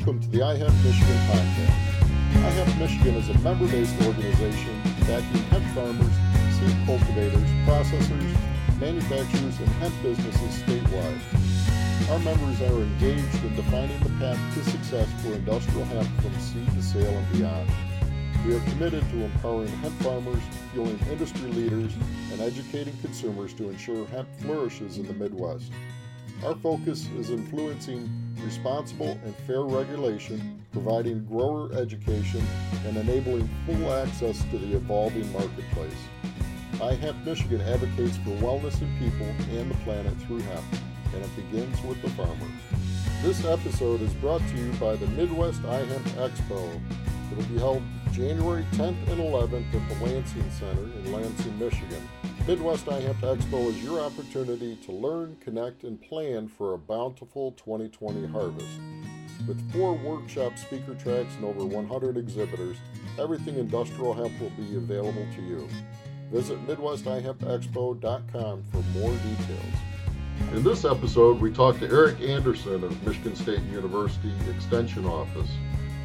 [0.00, 1.76] Welcome to the iHemp Michigan podcast.
[2.32, 6.14] iHemp Michigan is a member-based organization backing hemp farmers,
[6.56, 11.20] seed cultivators, processors, manufacturers, and hemp businesses statewide.
[12.10, 16.66] Our members are engaged in defining the path to success for industrial hemp from seed
[16.72, 17.70] to sale and beyond.
[18.46, 21.92] We are committed to empowering hemp farmers, fueling industry leaders,
[22.32, 25.70] and educating consumers to ensure hemp flourishes in the Midwest.
[26.42, 28.08] Our focus is influencing
[28.44, 32.42] responsible and fair regulation, providing grower education,
[32.86, 35.92] and enabling full access to the evolving marketplace.
[36.74, 39.26] iHemp Michigan advocates for wellness in people
[39.56, 40.64] and the planet through hemp,
[41.14, 42.46] and it begins with the farmer.
[43.22, 46.80] This episode is brought to you by the Midwest iHemp Expo.
[47.30, 52.08] It will be held January 10th and 11th at the Lansing Center in Lansing, Michigan.
[52.46, 58.26] Midwest iHemp Expo is your opportunity to learn, connect, and plan for a bountiful 2020
[58.26, 58.80] harvest.
[59.46, 62.78] With four workshop speaker tracks and over 100 exhibitors,
[63.18, 65.68] everything industrial hemp will be available to you.
[66.32, 69.74] Visit MidwestIHempExpo.com for more details.
[70.52, 75.50] In this episode, we talk to Eric Anderson of Michigan State University Extension Office.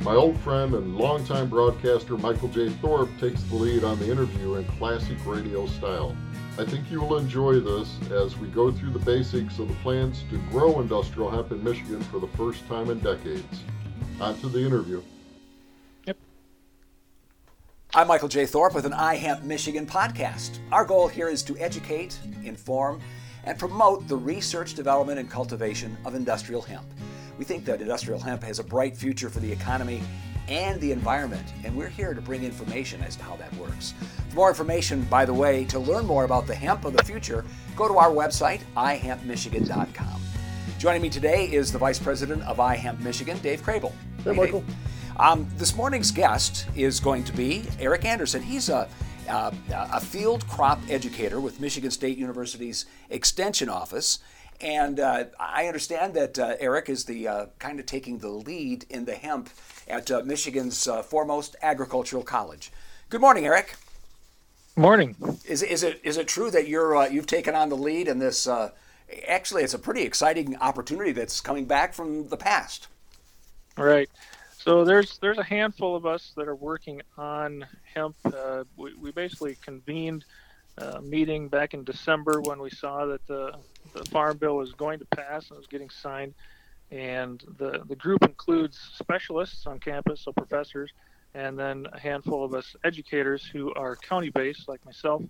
[0.01, 2.69] My old friend and longtime broadcaster Michael J.
[2.69, 6.15] Thorp takes the lead on the interview in classic radio style.
[6.57, 10.23] I think you will enjoy this as we go through the basics of the plans
[10.29, 13.59] to grow industrial hemp in Michigan for the first time in decades.
[14.21, 15.01] On to the interview.
[16.05, 16.17] Yep.
[17.93, 18.45] I'm Michael J.
[18.45, 20.59] Thorp with an iHemp Michigan podcast.
[20.71, 23.01] Our goal here is to educate, inform,
[23.43, 26.85] and promote the research, development, and cultivation of industrial hemp.
[27.37, 30.01] We think that industrial hemp has a bright future for the economy
[30.47, 33.93] and the environment, and we're here to bring information as to how that works.
[34.29, 37.45] For more information, by the way, to learn more about the hemp of the future,
[37.75, 40.21] go to our website, ihempmichigan.com.
[40.77, 43.93] Joining me today is the Vice President of iHemp Michigan, Dave Crabill.
[44.23, 44.63] Hey, Michael.
[45.17, 48.41] Um, this morning's guest is going to be Eric Anderson.
[48.41, 48.89] He's a
[49.27, 54.19] uh, a field crop educator with Michigan State University's Extension Office.
[54.61, 58.85] And uh, I understand that uh, Eric is the uh, kind of taking the lead
[58.89, 59.49] in the hemp
[59.87, 62.71] at uh, Michigan's uh, foremost agricultural college.
[63.09, 63.75] Good morning, Eric.
[64.75, 65.15] Morning.
[65.47, 68.19] Is, is it is it true that you're uh, you've taken on the lead in
[68.19, 68.47] this?
[69.27, 72.87] actually, it's a pretty exciting opportunity that's coming back from the past.
[73.77, 74.09] Right.
[74.57, 78.15] So there's there's a handful of us that are working on hemp.
[78.75, 80.25] we, we basically convened
[80.77, 83.55] a meeting back in December when we saw that the
[83.93, 86.33] the farm bill was going to pass and was getting signed.
[86.91, 90.91] And the, the group includes specialists on campus, so professors,
[91.33, 95.21] and then a handful of us educators who are county based, like myself.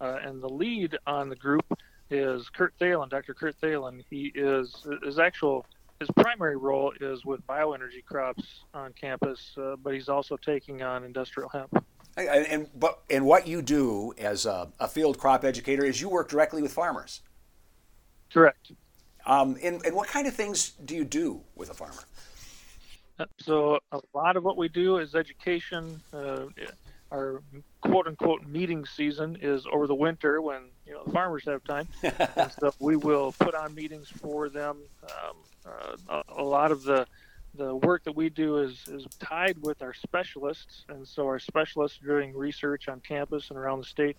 [0.00, 1.66] Uh, and the lead on the group
[2.10, 3.34] is Kurt Thelen, Dr.
[3.34, 4.02] Kurt Thelen.
[4.08, 5.66] He is his actual
[6.00, 11.04] his primary role is with bioenergy crops on campus, uh, but he's also taking on
[11.04, 11.84] industrial hemp.
[12.16, 16.28] And, but and what you do as a, a field crop educator is you work
[16.28, 17.22] directly with farmers.
[18.32, 18.72] Correct.
[19.26, 22.04] Um, and, and what kind of things do you do with a farmer?
[23.18, 26.00] Uh, so a lot of what we do is education.
[26.12, 26.46] Uh,
[27.12, 27.42] our
[27.82, 31.86] quote unquote meeting season is over the winter when you know the farmers have time,
[32.02, 34.78] and so we will put on meetings for them.
[35.04, 37.06] Um, uh, a, a, lot of the
[37.54, 42.00] the work that we do is is tied with our specialists, and so our specialists
[42.02, 44.16] are doing research on campus and around the state,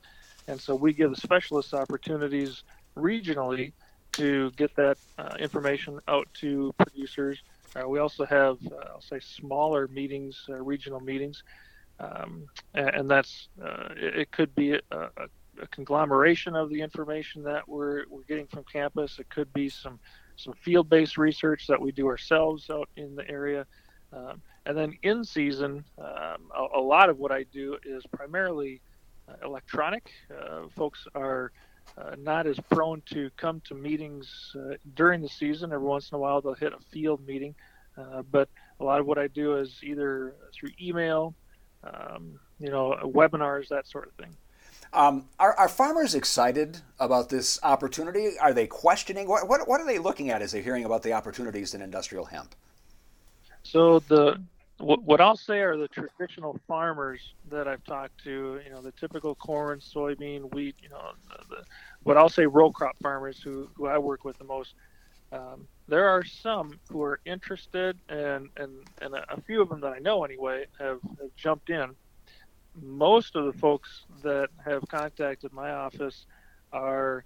[0.48, 2.64] and so we give the specialists opportunities
[2.96, 3.74] regionally
[4.14, 7.42] to get that uh, information out to producers.
[7.76, 11.44] Uh, we also have, uh, I'll say, smaller meetings, uh, regional meetings,
[12.00, 15.10] um, and, and, that's uh, it, it, could be a, a,
[15.62, 19.20] a, conglomeration of the information that we're we're getting from campus.
[19.20, 20.00] It could be some
[20.36, 23.66] some field-based research that we do ourselves out in the area.
[24.12, 28.82] Um, and then in season, um, a, a, lot of what I do is primarily
[29.44, 30.12] electronic.
[30.76, 31.52] folks are
[31.98, 35.72] uh, not as prone to come to meetings uh, during the season.
[35.72, 37.56] Every once in a while, they'll hit a field meeting.
[37.98, 38.50] Uh, but
[38.80, 41.36] a lot of what I do is either through email,
[41.84, 44.36] um, you know, webinars, that sort of thing.
[44.92, 48.38] Um, are, are, farmers excited about this opportunity?
[48.40, 49.28] Are they questioning?
[49.28, 52.26] What, what, what are they looking at as they're hearing about the opportunities in industrial
[52.26, 52.54] hemp?
[53.64, 54.40] So the
[54.84, 59.36] what, I'll say are the traditional farmers that I've talked to, you know, the typical
[59.36, 61.64] corn, soybean, wheat, you know, the, the,
[62.04, 64.74] what I'll say row crop farmers who, who I work with the most.
[65.32, 68.72] Um, there are some who are interested, and and,
[69.02, 71.96] and a, a few of them that I know anyway have, have jumped in.
[72.82, 76.26] Most of the folks that have contacted my office
[76.72, 77.26] are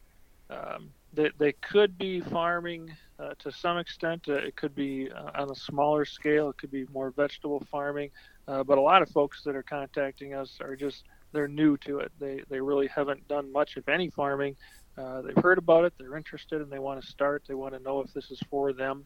[0.50, 4.26] um, they, they could be farming uh, to some extent.
[4.28, 6.50] Uh, it could be uh, on a smaller scale.
[6.50, 8.12] It could be more vegetable farming.
[8.48, 12.00] Uh, but a lot of folks that are contacting us are just they're new to
[12.00, 12.12] it.
[12.20, 14.56] They they really haven't done much, if any, farming.
[14.98, 15.94] Uh, they've heard about it.
[15.98, 17.44] They're interested, and they want to start.
[17.48, 19.06] They want to know if this is for them.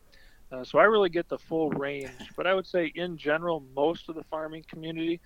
[0.51, 2.12] Uh, so I really get the full range.
[2.36, 5.19] But I would say, in general, most of the farming community,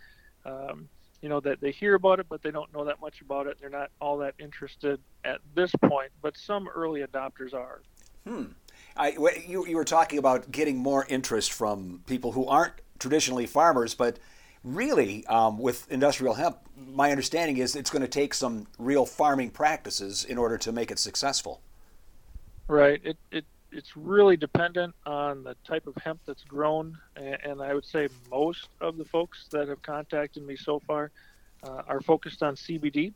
[0.45, 0.87] um,
[1.25, 3.57] you know, that they hear about it, but they don't know that much about it.
[3.59, 6.11] They're not all that interested at this point.
[6.21, 7.81] But some early adopters are.
[8.27, 8.43] Hmm.
[8.95, 9.15] I,
[9.47, 14.19] you, you were talking about getting more interest from people who aren't traditionally farmers, but
[14.63, 19.49] really, um, with industrial hemp, my understanding is it's going to take some real farming
[19.49, 21.59] practices in order to make it successful.
[22.67, 23.01] Right.
[23.03, 23.45] It, it
[23.75, 28.07] it's really dependent on the type of hemp that's grown, and, and I would say
[28.31, 31.11] most of the folks that have contacted me so far
[31.63, 33.13] uh, are focused on CBD,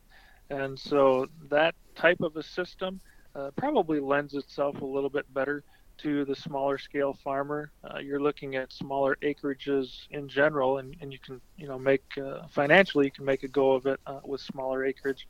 [0.50, 3.00] and so that type of a system
[3.34, 5.64] uh, probably lends itself a little bit better
[5.98, 7.70] to the smaller scale farmer.
[7.84, 12.04] Uh, you're looking at smaller acreages in general, and, and you can you know make
[12.18, 15.26] uh, financially you can make a go of it uh, with smaller acreage.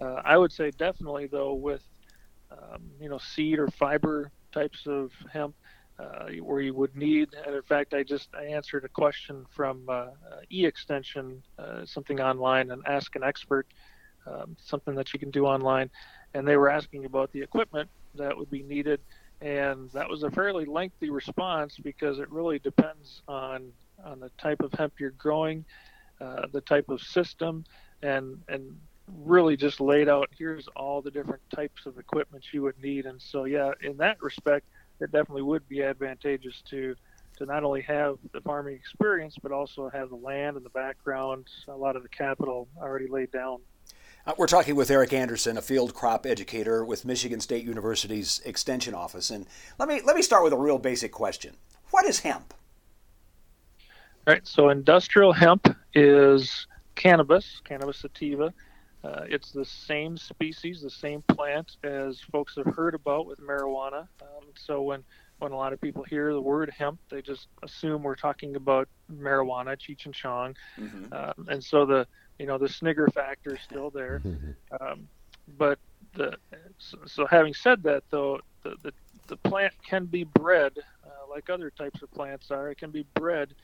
[0.00, 1.82] Uh, I would say definitely though with
[2.50, 5.54] um, you know seed or fiber types of hemp.
[5.98, 9.84] Uh, where you would need, and in fact, I just I answered a question from
[9.88, 10.08] uh,
[10.50, 11.42] e-extension,
[11.84, 13.66] something online, and ask an expert,
[14.26, 15.90] um, something that you can do online,
[16.32, 19.00] and they were asking about the equipment that would be needed
[19.42, 23.72] and that was a fairly lengthy response because it really depends on
[24.04, 25.64] on the type of hemp you're growing,
[26.20, 27.64] uh, the type of system,
[28.02, 28.78] and and
[29.24, 33.06] really just laid out here's all the different types of equipment you would need.
[33.06, 34.66] And so yeah, in that respect,
[35.00, 36.94] it definitely would be advantageous to
[37.38, 41.46] to not only have the farming experience but also have the land and the background,
[41.68, 43.58] a lot of the capital already laid down.
[44.24, 48.94] Uh, we're talking with Eric Anderson, a field crop educator with Michigan State University's Extension
[48.94, 49.30] Office.
[49.30, 49.46] And
[49.78, 51.56] let me let me start with a real basic question:
[51.90, 52.54] What is hemp?
[54.26, 54.46] All right.
[54.46, 58.54] So industrial hemp is cannabis, cannabis sativa.
[59.04, 64.06] Uh, it's the same species, the same plant as folks have heard about with marijuana.
[64.20, 65.02] Um, so when
[65.38, 68.88] when a lot of people hear the word hemp, they just assume we're talking about
[69.12, 70.54] marijuana, Cheech and Chong.
[70.78, 71.12] Mm-hmm.
[71.12, 72.06] Um, and so the
[72.38, 74.22] you know the snigger factor is still there.
[74.24, 74.50] Mm-hmm.
[74.80, 75.08] Um,
[75.58, 75.78] but
[76.14, 76.36] the
[76.78, 78.92] so, so, having said that, though, the the,
[79.26, 80.74] the plant can be bred
[81.04, 82.70] uh, like other types of plants are.
[82.70, 83.54] It can be bred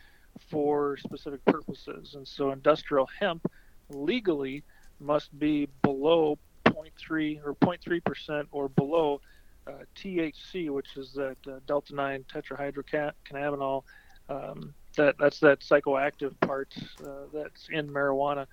[0.50, 3.46] for specific purposes, and so industrial hemp
[3.90, 4.64] legally
[5.00, 9.20] must be below 0.3 or 0.3 percent or below
[9.66, 13.82] uh, THC, which is that uh, delta 9 tetrahydrocannabinol.
[14.28, 16.74] Um, that that's that psychoactive part
[17.04, 18.46] uh, that's in marijuana.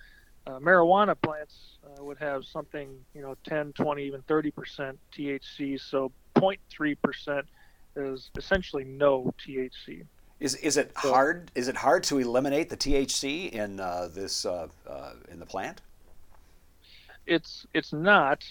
[0.48, 5.80] Uh, marijuana plants uh, would have something, you know, 10, 20, even 30 percent THC.
[5.80, 7.46] So 0.3 percent
[7.96, 10.06] is essentially no THC.
[10.40, 11.50] Is is it so, hard?
[11.56, 15.82] Is it hard to eliminate the THC in uh, this uh, uh, in the plant?
[17.26, 18.44] It's it's not.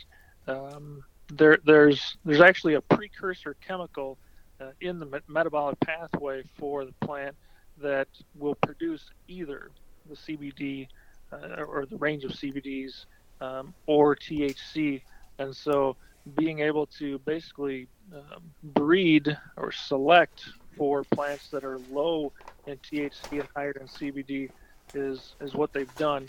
[0.47, 4.19] Um, there there's there's actually a precursor chemical
[4.61, 7.35] uh, in the metabolic pathway for the plant
[7.81, 9.71] that will produce either
[10.09, 10.89] the CBD
[11.33, 13.07] uh, or the range of CBDs
[13.41, 15.03] um, or THC.
[15.39, 15.97] And so
[16.37, 20.45] being able to basically um, breed or select
[20.77, 22.33] for plants that are low
[22.67, 24.51] in THC and higher in CBD
[24.95, 26.29] is, is what they've done.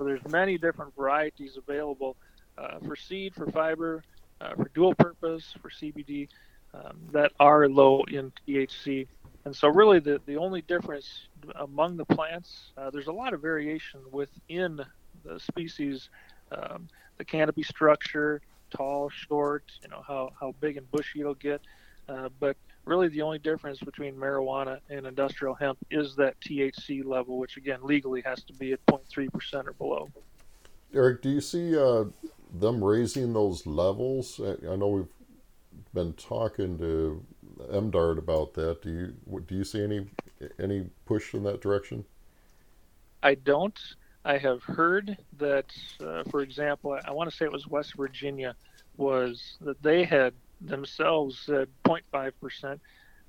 [0.00, 2.16] So there's many different varieties available
[2.56, 4.02] uh, for seed, for fiber,
[4.40, 6.26] uh, for dual purpose, for CBD
[6.72, 9.06] um, that are low in THC.
[9.44, 13.42] And so, really, the, the only difference among the plants, uh, there's a lot of
[13.42, 14.80] variation within
[15.22, 16.08] the species,
[16.50, 16.88] um,
[17.18, 18.40] the canopy structure,
[18.70, 21.60] tall, short, you know, how, how big and bushy it'll get.
[22.08, 27.38] Uh, but really, the only difference between marijuana and industrial hemp is that THC level,
[27.38, 30.08] which again, legally has to be at 0.3% or below.
[30.92, 32.04] Eric, do you see uh,
[32.52, 34.40] them raising those levels?
[34.40, 35.06] I know we've
[35.94, 37.24] been talking to
[37.70, 38.82] MDARD about that.
[38.82, 40.06] Do you do you see any
[40.58, 42.04] any push in that direction?
[43.22, 43.78] I don't.
[44.24, 45.72] I have heard that,
[46.04, 48.54] uh, for example, I, I want to say it was West Virginia,
[48.96, 52.80] was that they had themselves said 0.5 percent.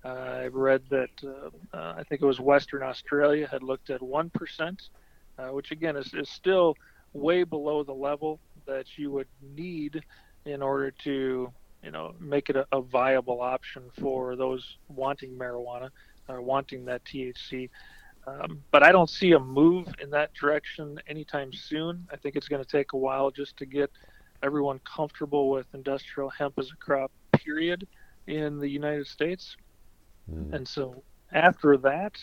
[0.03, 4.01] Uh, I've read that uh, uh, I think it was Western Australia had looked at
[4.01, 4.89] one percent,
[5.37, 6.75] uh, which again is, is still
[7.13, 10.03] way below the level that you would need
[10.45, 11.51] in order to
[11.83, 15.89] you know make it a, a viable option for those wanting marijuana
[16.27, 17.69] or wanting that THC.
[18.27, 22.07] Um, but I don't see a move in that direction anytime soon.
[22.11, 23.91] I think it's going to take a while just to get
[24.43, 27.11] everyone comfortable with industrial hemp as a crop,
[27.43, 27.87] period,
[28.27, 29.55] in the United States.
[30.31, 30.53] Mm.
[30.53, 32.17] And so after that,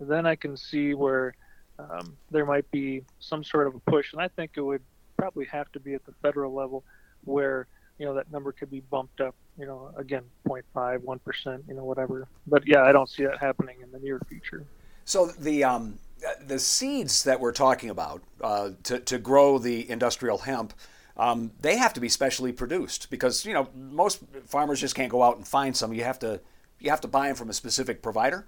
[0.00, 1.34] then I can see where
[1.78, 4.12] um, there might be some sort of a push.
[4.12, 4.82] And I think it would
[5.16, 6.84] probably have to be at the federal level
[7.24, 7.66] where,
[7.98, 11.84] you know, that number could be bumped up, you know, again, 0.5, 1%, you know,
[11.84, 12.26] whatever.
[12.46, 14.64] But yeah, I don't see that happening in the near future.
[15.04, 15.98] So the, um,
[16.46, 20.74] the seeds that we're talking about uh, to, to grow the industrial hemp,
[21.16, 25.22] um, they have to be specially produced because you know most farmers just can't go
[25.22, 25.92] out and find some.
[25.92, 26.40] You have to
[26.80, 28.46] you have to buy them from a specific provider.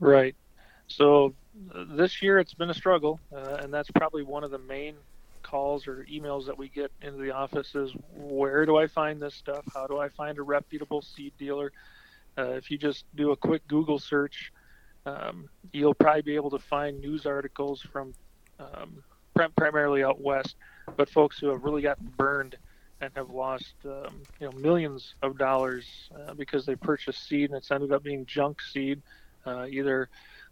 [0.00, 0.34] Right.
[0.88, 1.34] So
[1.74, 4.94] uh, this year it's been a struggle, uh, and that's probably one of the main
[5.42, 9.34] calls or emails that we get into the office is where do I find this
[9.34, 9.64] stuff?
[9.74, 11.72] How do I find a reputable seed dealer?
[12.38, 14.52] Uh, if you just do a quick Google search,
[15.04, 18.14] um, you'll probably be able to find news articles from
[18.58, 19.02] um,
[19.56, 20.56] primarily out west,
[20.96, 22.56] but folks who have really gotten burned
[23.00, 25.84] and have lost um, you know millions of dollars
[26.14, 29.02] uh, because they purchased seed and it's ended up being junk seed,
[29.46, 30.08] uh, either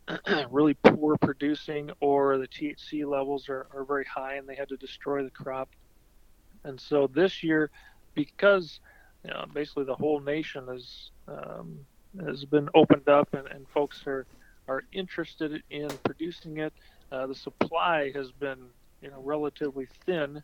[0.50, 4.76] really poor producing or the THC levels are, are very high and they had to
[4.76, 5.68] destroy the crop.
[6.64, 7.70] And so this year,
[8.14, 8.80] because
[9.25, 11.78] you know, basically the whole nation has um,
[12.25, 14.26] has been opened up and, and folks are
[14.68, 16.73] are interested in producing it.
[17.11, 18.59] Uh, the supply has been,
[19.02, 20.42] you know, relatively thin,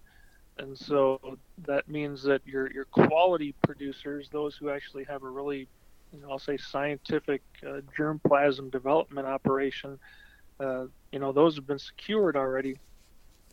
[0.58, 5.68] and so that means that your your quality producers, those who actually have a really,
[6.12, 9.98] you know, I'll say scientific uh, germplasm development operation,
[10.60, 12.78] uh, you know, those have been secured already.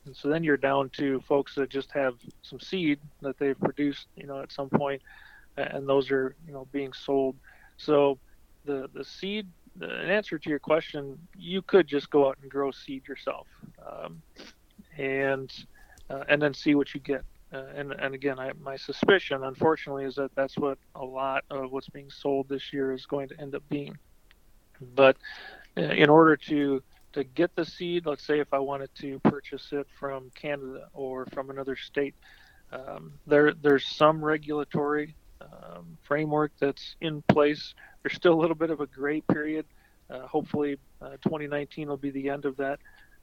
[0.05, 4.07] And so then you're down to folks that just have some seed that they've produced,
[4.17, 5.01] you know, at some point,
[5.55, 7.35] and those are, you know, being sold.
[7.77, 8.19] So
[8.65, 9.47] the the seed
[9.81, 13.47] in answer to your question, you could just go out and grow seed yourself,
[13.85, 14.21] um,
[14.97, 15.51] and
[16.09, 17.23] uh, and then see what you get.
[17.53, 21.71] Uh, and and again, I, my suspicion, unfortunately, is that that's what a lot of
[21.71, 23.97] what's being sold this year is going to end up being.
[24.95, 25.17] But
[25.77, 26.81] uh, in order to
[27.13, 31.27] to get the seed, let's say if I wanted to purchase it from Canada or
[31.27, 32.15] from another state,
[32.71, 38.69] um, there there's some regulatory um, framework that's in place there's still a little bit
[38.69, 39.65] of a gray period.
[40.09, 42.79] Uh, hopefully, uh, 2019 will be the end of that.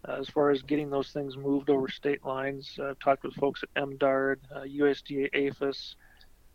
[0.09, 3.63] Uh, as far as getting those things moved over state lines, I've talked with folks
[3.63, 5.97] at MDARD, USDA uh, APHIS.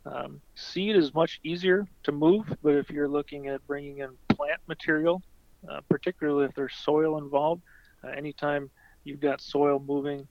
[0.06, 4.62] Um, seed is much easier to move, but if you're looking at bringing in plant
[4.68, 5.22] material,
[5.70, 7.62] uh, particularly if there's soil involved,
[8.04, 8.70] uh, anytime
[9.04, 10.28] you've got soil moving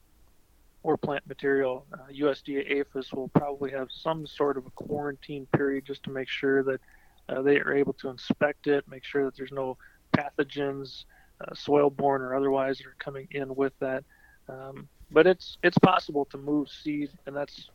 [0.82, 6.02] or plant material, USDA APHIS will probably have some sort of a quarantine period just
[6.04, 6.80] to make sure that
[7.28, 9.78] uh, they are able to inspect it, make sure that there's no
[10.16, 11.04] pathogens,
[11.46, 14.04] uh, soil-borne or otherwise, that are coming in with that.
[14.48, 17.68] Um, but it's it's possible to move seed, and that's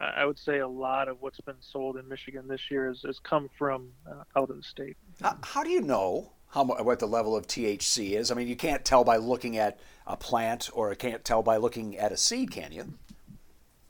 [0.00, 3.18] I would say a lot of what's been sold in Michigan this year has, has
[3.20, 4.96] come from uh, out of the state.
[5.20, 8.30] How, how do you know how what the level of THC is?
[8.30, 11.56] I mean, you can't tell by looking at a plant, or you can't tell by
[11.56, 12.94] looking at a seed, can you?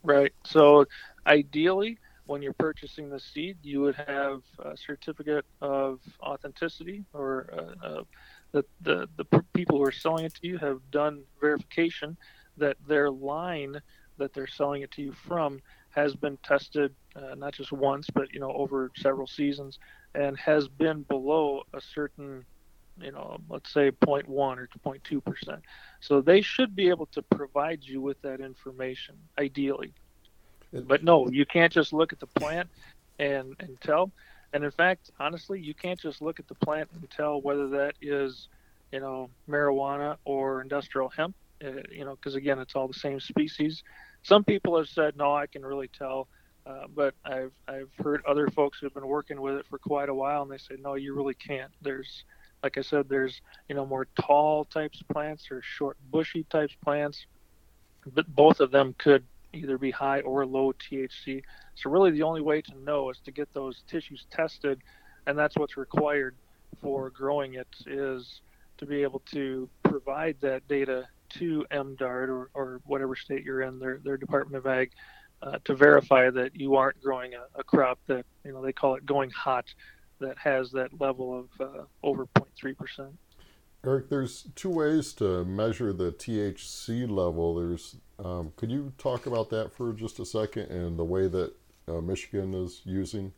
[0.03, 0.33] Right.
[0.45, 0.85] So
[1.25, 7.85] ideally, when you're purchasing the seed, you would have a certificate of authenticity, or a,
[7.85, 8.03] uh,
[8.53, 12.17] that the the people who are selling it to you have done verification
[12.57, 13.81] that their line
[14.17, 18.33] that they're selling it to you from has been tested uh, not just once, but
[18.33, 19.79] you know over several seasons,
[20.15, 22.45] and has been below a certain
[23.01, 25.61] you know, let's say 0.1 or 0.2 percent.
[25.99, 29.93] So they should be able to provide you with that information, ideally.
[30.71, 32.69] But no, you can't just look at the plant
[33.19, 34.11] and and tell.
[34.53, 37.95] And in fact, honestly, you can't just look at the plant and tell whether that
[38.01, 38.47] is,
[38.91, 41.35] you know, marijuana or industrial hemp.
[41.63, 43.83] Uh, you know, because again, it's all the same species.
[44.21, 46.27] Some people have said, no, I can really tell.
[46.65, 50.13] Uh, but I've I've heard other folks who've been working with it for quite a
[50.13, 51.71] while, and they say, no, you really can't.
[51.81, 52.23] There's,
[52.61, 56.73] like I said, there's you know more tall types of plants or short bushy types
[56.81, 57.25] plants,
[58.13, 61.43] but both of them could either be high or low THC.
[61.75, 64.81] So really, the only way to know is to get those tissues tested,
[65.27, 66.35] and that's what's required
[66.81, 68.41] for growing it is
[68.77, 73.79] to be able to provide that data to MDARD or, or whatever state you're in,
[73.79, 74.91] their their Department of Ag,
[75.41, 78.95] uh, to verify that you aren't growing a, a, crop that you know they call
[78.95, 79.65] it going hot,
[80.19, 83.13] that has that level of uh, over 0.3 percent.
[83.85, 87.55] Eric, there's two ways to measure the THC level.
[87.55, 91.53] There's, um, could you talk about that for just a second and the way that
[91.87, 93.33] uh, Michigan is using?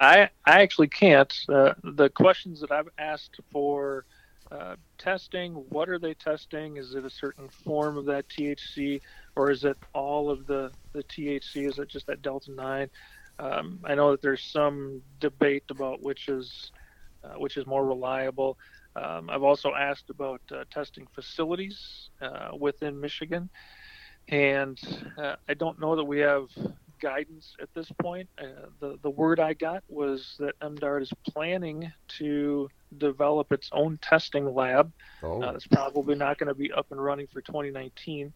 [0.00, 1.32] I I actually can't.
[1.48, 4.04] Uh, the questions that I've asked for
[4.50, 5.52] uh, testing.
[5.68, 6.76] What are they testing?
[6.76, 9.00] Is it a certain form of that THC,
[9.36, 11.68] or is it all of the the THC?
[11.68, 12.90] Is it just that delta nine?
[13.38, 16.72] Um, I know that there's some debate about which is
[17.22, 18.58] uh, which is more reliable.
[18.96, 23.48] Um, I've also asked about uh, testing facilities uh, within Michigan,
[24.28, 24.78] and
[25.16, 26.48] uh, I don't know that we have
[27.00, 28.28] guidance at this point.
[28.38, 32.68] Uh, the the word I got was that MDARD is planning to
[32.98, 34.92] develop its own testing lab.
[35.22, 35.40] Oh.
[35.40, 38.32] Uh, that's probably not going to be up and running for 2019,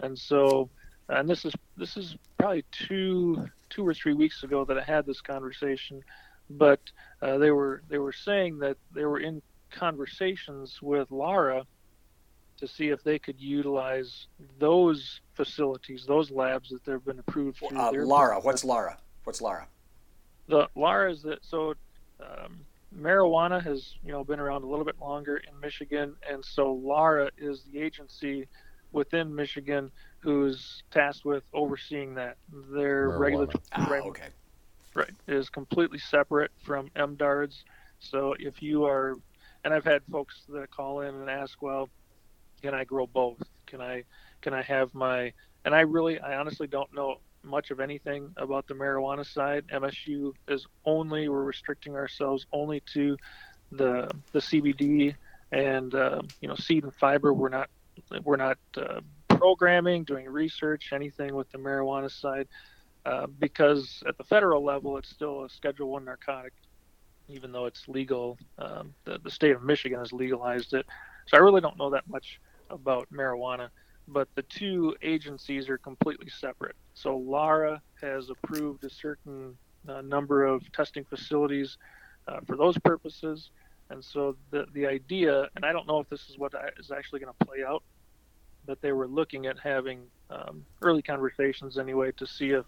[0.00, 0.68] and so.
[1.06, 5.04] And this is this is probably two two or three weeks ago that I had
[5.04, 6.02] this conversation,
[6.48, 6.80] but
[7.20, 9.42] uh, they were they were saying that they were in
[9.74, 11.66] conversations with Lara
[12.56, 14.28] to see if they could utilize
[14.58, 17.74] those facilities, those labs that they've been approved for.
[17.76, 18.96] Uh, Lara, what's Lara?
[19.24, 19.66] What's Lara?
[20.46, 21.74] The Lara is that so
[22.20, 22.60] um,
[22.96, 27.30] marijuana has you know been around a little bit longer in Michigan, and so Lara
[27.36, 28.46] is the agency
[28.92, 29.90] within Michigan
[30.20, 32.36] who's tasked with overseeing that.
[32.72, 34.28] Their regulatory ah, okay.
[34.94, 37.64] right is completely separate from MDARD's.
[37.98, 39.16] So if you are
[39.64, 41.88] and I've had folks that call in and ask, well,
[42.62, 43.42] can I grow both?
[43.66, 44.04] Can I
[44.42, 45.32] can I have my
[45.64, 49.64] and I really I honestly don't know much of anything about the marijuana side.
[49.72, 53.16] MSU is only we're restricting ourselves only to
[53.72, 55.14] the the CBD
[55.52, 57.32] and uh, you know seed and fiber.
[57.32, 57.70] We're not
[58.22, 62.48] we're not uh, programming, doing research, anything with the marijuana side,
[63.06, 66.52] uh, because at the federal level it's still a Schedule One narcotic
[67.28, 68.38] even though it's legal.
[68.58, 70.86] Um, the, the state of Michigan has legalized it.
[71.26, 72.40] So I really don't know that much
[72.70, 73.68] about marijuana,
[74.08, 76.76] but the two agencies are completely separate.
[76.94, 79.56] So Lara has approved a certain
[79.88, 81.78] uh, number of testing facilities
[82.28, 83.50] uh, for those purposes.
[83.90, 87.20] And so the, the idea, and I don't know if this is what is actually
[87.20, 87.82] going to play out,
[88.66, 92.64] but they were looking at having um, early conversations anyway to see if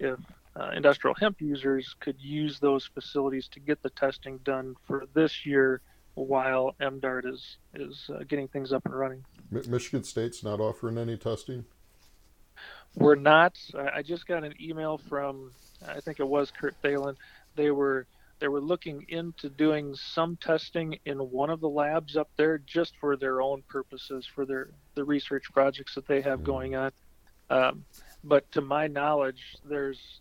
[0.00, 0.18] if
[0.56, 5.46] uh, industrial hemp users could use those facilities to get the testing done for this
[5.46, 5.80] year
[6.14, 9.24] while MDARD is is uh, getting things up and running.
[9.50, 11.64] Michigan State's not offering any testing.
[12.96, 13.56] We're not.
[13.78, 15.52] I just got an email from
[15.86, 17.16] I think it was Kurt Thelen.
[17.56, 18.06] They were
[18.40, 22.94] they were looking into doing some testing in one of the labs up there just
[22.98, 26.44] for their own purposes for their the research projects that they have mm.
[26.44, 26.92] going on.
[27.50, 27.84] Um,
[28.22, 30.20] but to my knowledge, there's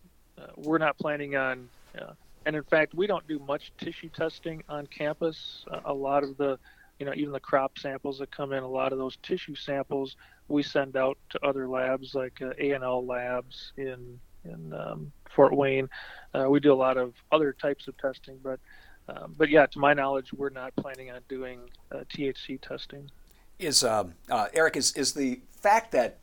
[0.55, 2.13] we're not planning on, uh,
[2.45, 5.65] and in fact, we don't do much tissue testing on campus.
[5.69, 6.57] Uh, a lot of the,
[6.99, 10.15] you know, even the crop samples that come in, a lot of those tissue samples
[10.47, 15.89] we send out to other labs like uh, A&L labs in in um, Fort Wayne.
[16.33, 18.59] Uh, we do a lot of other types of testing, but
[19.07, 21.59] um, but yeah, to my knowledge, we're not planning on doing
[21.91, 23.09] uh, THC testing.
[23.57, 24.13] Is um,
[24.53, 26.19] Eric is is the fact that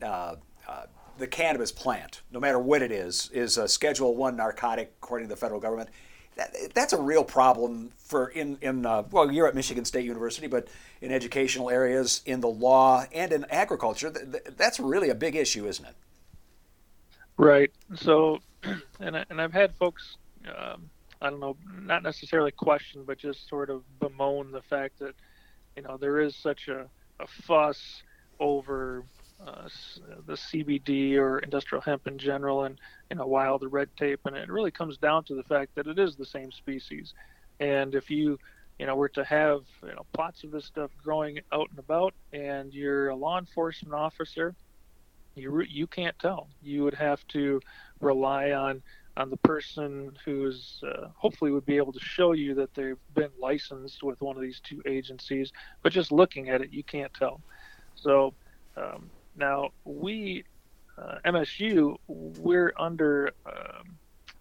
[1.18, 5.34] the cannabis plant, no matter what it is, is a Schedule One narcotic according to
[5.34, 5.90] the federal government.
[6.36, 10.46] That, that's a real problem for in in uh, well, you're at Michigan State University,
[10.46, 10.68] but
[11.00, 15.86] in educational areas, in the law, and in agriculture, that's really a big issue, isn't
[15.86, 15.94] it?
[17.38, 17.70] Right.
[17.94, 18.40] So,
[19.00, 23.48] and I, and I've had folks, um, I don't know, not necessarily question, but just
[23.48, 25.14] sort of bemoan the fact that
[25.74, 26.86] you know there is such a,
[27.18, 28.02] a fuss
[28.38, 29.04] over
[29.46, 29.68] uh,
[30.26, 32.78] the CBD or industrial hemp in general, and
[33.10, 35.86] you know, while the red tape, and it really comes down to the fact that
[35.86, 37.14] it is the same species.
[37.60, 38.38] And if you,
[38.78, 42.14] you know, were to have you know plots of this stuff growing out and about,
[42.32, 44.54] and you're a law enforcement officer,
[45.36, 46.48] you you can't tell.
[46.62, 47.60] You would have to
[48.00, 48.82] rely on
[49.16, 53.30] on the person who's uh, hopefully would be able to show you that they've been
[53.40, 55.52] licensed with one of these two agencies.
[55.82, 57.40] But just looking at it, you can't tell.
[57.94, 58.34] So
[58.76, 60.44] um, now, we,
[60.98, 63.96] uh, MSU, we're under, um,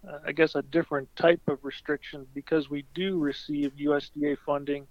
[0.07, 4.87] uh, I guess, a different type of restriction because we do receive USDA funding.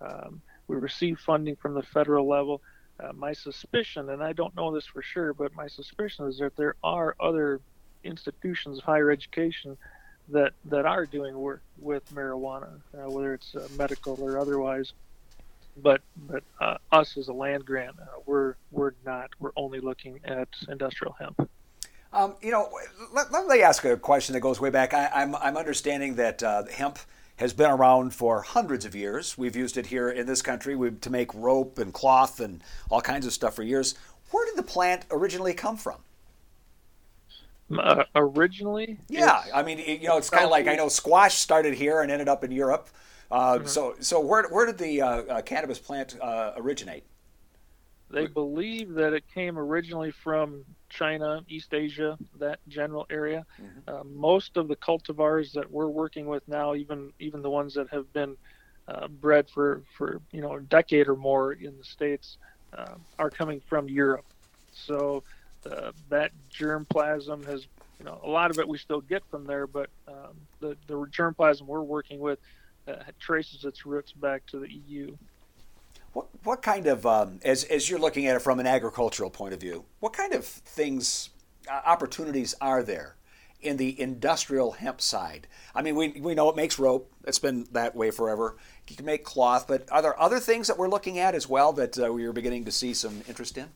[0.00, 2.60] Um, we receive funding from the federal level.
[2.98, 6.56] Uh, my suspicion, and I don't know this for sure, but my suspicion is that
[6.56, 7.60] there are other
[8.04, 9.76] institutions of higher education
[10.28, 14.92] that that are doing work with marijuana, uh, whether it's uh, medical or otherwise
[15.76, 19.30] but but uh, us as a land grant, uh, we're we're not.
[19.38, 21.48] We're only looking at industrial hemp.
[22.12, 22.70] Um, you know,
[23.12, 24.94] let, let, me ask a question that goes way back.
[24.94, 26.98] I, am I'm, I'm understanding that uh, hemp
[27.36, 29.36] has been around for hundreds of years.
[29.36, 33.02] We've used it here in this country we, to make rope and cloth and all
[33.02, 33.96] kinds of stuff for years.
[34.30, 35.96] Where did the plant originally come from?
[37.76, 39.42] Uh, originally, yeah.
[39.52, 42.28] I mean, you know, it's kind of like I know squash started here and ended
[42.28, 42.88] up in Europe
[43.30, 43.66] mm-hmm.
[43.66, 47.04] So, so where, where did the uh, uh, cannabis plant uh, originate?
[48.08, 53.44] They believe that it came originally from China, East Asia, that general area.
[53.60, 53.78] Mm-hmm.
[53.88, 57.88] Uh, most of the cultivars that we're working with now, even even the ones that
[57.90, 58.36] have been
[58.86, 62.38] uh, bred for for you know a decade or more in the states,
[63.18, 64.26] are coming from Europe.
[64.72, 65.24] So
[66.08, 67.66] that germplasm has
[67.98, 70.94] you know, a lot of it we still get from there, but um, the the
[70.94, 72.38] germplasm we're working with
[72.88, 75.16] uh, traces its roots back to the EU.
[76.12, 79.54] What what kind of um, as as you're looking at it from an agricultural point
[79.54, 81.30] of view, what kind of things
[81.70, 83.16] uh, opportunities are there
[83.60, 85.46] in the industrial hemp side?
[85.74, 87.12] I mean, we we know it makes rope.
[87.26, 88.56] It's been that way forever.
[88.88, 91.72] You can make cloth, but are there other things that we're looking at as well
[91.74, 93.68] that uh, we are beginning to see some interest in?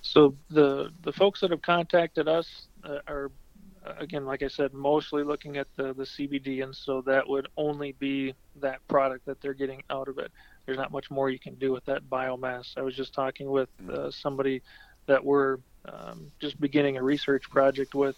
[0.00, 3.30] So the the folks that have contacted us uh, are
[3.98, 7.92] again, like I said, mostly looking at the the CBD, and so that would only
[7.92, 10.30] be that product that they're getting out of it.
[10.64, 12.76] There's not much more you can do with that biomass.
[12.76, 14.62] I was just talking with uh, somebody
[15.06, 18.16] that we're um, just beginning a research project with,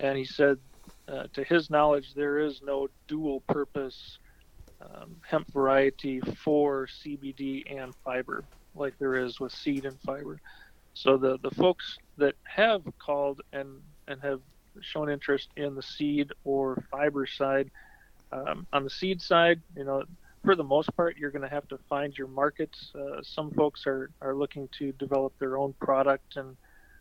[0.00, 0.58] and he said,
[1.06, 4.18] uh, to his knowledge, there is no dual purpose
[4.80, 10.40] um, hemp variety for CBD and fiber like there is with seed and fiber.
[10.94, 14.40] So the, the folks that have called and, and have
[14.80, 17.70] shown interest in the seed or fiber side,
[18.32, 20.04] um, on the seed side, you know,
[20.44, 22.92] for the most part, you're going to have to find your markets.
[22.94, 26.56] Uh, some folks are, are looking to develop their own product, and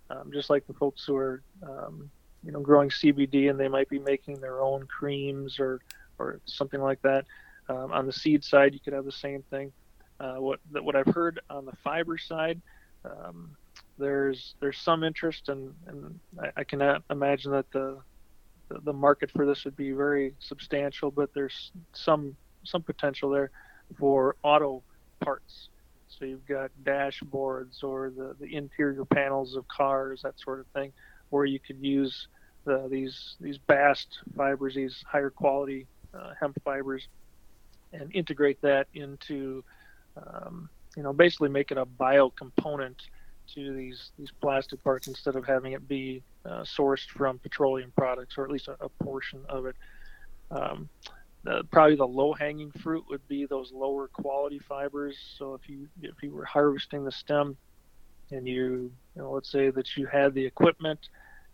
[0.10, 2.10] um, just like the folks who are, um,
[2.44, 5.82] you know, growing CBD and they might be making their own creams or,
[6.20, 7.26] or something like that.
[7.68, 9.72] Um, on the seed side, you could have the same thing.
[10.20, 12.62] Uh, what what I've heard on the fiber side,
[13.04, 13.56] um,
[13.98, 18.00] there's there's some interest and and I, I can imagine that the,
[18.70, 23.52] the, the market for this would be very substantial but there's some some potential there
[24.00, 24.84] for auto
[25.20, 25.70] parts.
[26.08, 30.94] So you've got dashboards or the, the interior panels of cars that sort of thing
[31.30, 32.28] where you could use
[32.66, 37.08] the, these these bast fibers these higher quality uh, hemp fibers
[37.92, 39.64] and integrate that into
[40.16, 43.02] um, you know basically make it a bio component
[43.56, 48.38] to these these plastic parts instead of having it be uh, sourced from petroleum products
[48.38, 49.76] or at least a, a portion of it.
[50.52, 50.90] Um,
[51.44, 55.18] the, probably the low hanging fruit would be those lower quality fibers.
[55.38, 57.58] So if you if you were harvesting the stem
[58.32, 61.10] and you, you know, let's say that you had the equipment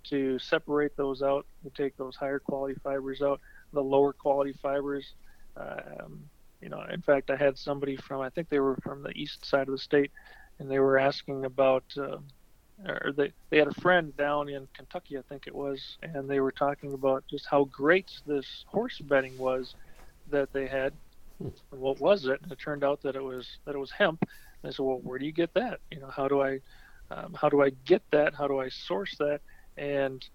[0.05, 3.41] to separate those out, you take those higher quality fibers out,
[3.73, 5.13] the lower quality fibers.
[5.57, 6.23] Um,
[6.61, 9.45] you know, in fact, I had somebody from I think they were from the east
[9.45, 10.11] side of the state
[10.59, 12.17] and they were asking about, uh,
[12.85, 16.39] or they they had a friend down in Kentucky, I think it was, and they
[16.39, 19.75] were talking about just how great this horse bedding was
[20.29, 20.93] that they had.
[21.41, 21.49] Hmm.
[21.71, 22.41] What was it?
[22.41, 24.21] And it turned out that it was that it was hemp.
[24.21, 25.79] And I said, well, where do you get that?
[25.91, 26.59] You know, how do I
[27.11, 28.35] um, how do I get that?
[28.35, 29.41] How do I source that?
[29.77, 30.25] And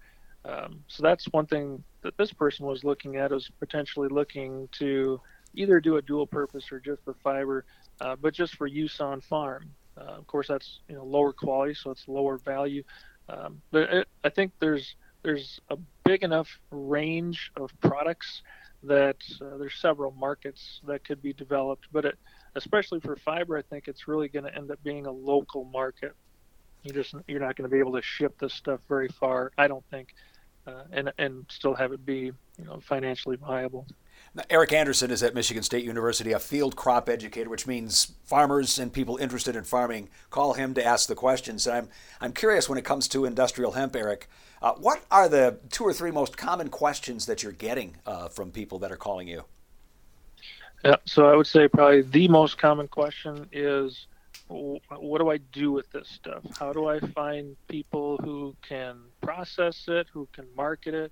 [0.43, 5.19] um, so that's one thing that this person was looking at is potentially looking to
[5.55, 7.65] either do a dual purpose or just the fiber,
[8.01, 9.69] uh, but just for use on farm.
[9.97, 12.83] Uh, of course, that's you know lower quality, so it's lower value.
[13.29, 18.41] Um, but it, I think there's there's a big enough range of products
[18.83, 21.87] that uh, there's several markets that could be developed.
[21.91, 22.17] But it,
[22.55, 26.13] especially for fiber, I think it's really going to end up being a local market.
[26.83, 29.67] You just you're not going to be able to ship this stuff very far, I
[29.67, 30.13] don't think,
[30.67, 33.87] uh, and and still have it be you know financially viable.
[34.49, 38.91] Eric Anderson is at Michigan State University, a field crop educator, which means farmers and
[38.91, 41.65] people interested in farming call him to ask the questions.
[41.65, 44.29] And I'm, I'm curious when it comes to industrial hemp, Eric,
[44.61, 48.51] uh, what are the two or three most common questions that you're getting uh, from
[48.51, 49.45] people that are calling you?
[50.83, 54.07] Yeah, so I would say probably the most common question is
[54.47, 56.43] what do I do with this stuff?
[56.59, 61.11] How do I find people who can process it, who can market it,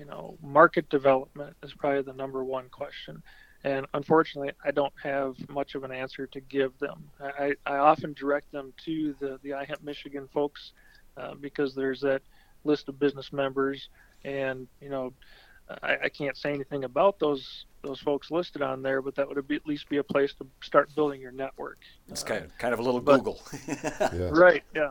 [0.00, 3.22] you know, market development is probably the number one question.
[3.64, 7.04] And unfortunately, I don't have much of an answer to give them.
[7.22, 10.72] I, I often direct them to the, the iHemp Michigan folks
[11.18, 12.22] uh, because there's that
[12.64, 13.90] list of business members.
[14.24, 15.12] And, you know,
[15.82, 19.46] I, I, can't say anything about those those folks listed on there, but that would
[19.46, 21.78] be, at least be a place to start building your network.
[22.08, 23.40] It's kind of, kind of a little but, Google.
[23.68, 24.30] yeah.
[24.32, 24.90] Right, yeah.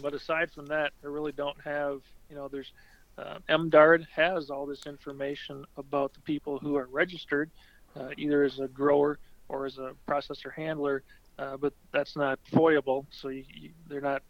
[0.00, 2.70] But aside from that, I really don't have, you know, there's–
[3.20, 7.50] uh, MDARD has all this information about the people who are registered,
[7.96, 11.02] uh, either as a grower or as a processor handler,
[11.38, 14.22] uh, but that's not FOIable, so you, you, they're not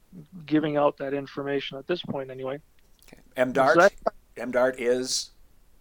[0.46, 2.58] giving out that information at this point anyway.
[3.06, 3.20] Okay.
[3.36, 5.30] MDARD, so MDARD is?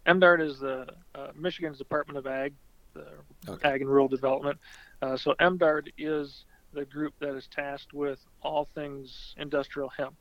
[0.05, 2.53] MDARD is the uh, Michigan's Department of Ag.
[2.95, 3.69] uh, okay.
[3.69, 4.57] ag and rural development.
[5.01, 10.15] Uh, so MDARD is the group that is tasked with all things industrial hemp,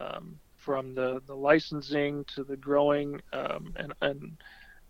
[0.00, 4.36] um, from the, the licensing to the growing, um, and and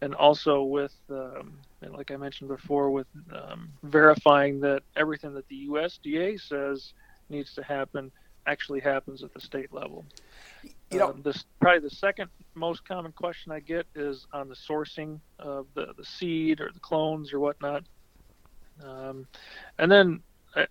[0.02, 1.58] and also with, um,
[1.88, 6.92] like I mentioned before, with um, verifying that everything that the USDA says
[7.30, 8.10] needs to happen
[8.46, 10.04] actually happens at the state level.
[10.90, 14.56] You know, um, this probably the second most common question I get is on the
[14.56, 17.84] sourcing of the, the seed or the clones or whatnot.
[18.84, 19.28] Um,
[19.78, 20.20] and then,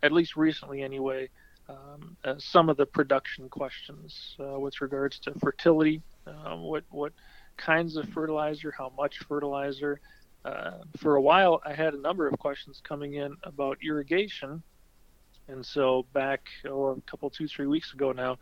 [0.04, 1.30] at least recently anyway,
[1.72, 7.14] um, uh, some of the production questions uh, with regards to fertility, uh, what what
[7.58, 10.00] kinds of fertilizer, how much fertilizer.
[10.44, 14.64] Uh, for a while, I had a number of questions coming in about irrigation,
[15.48, 18.38] and so back oh, a couple, two, three weeks ago now,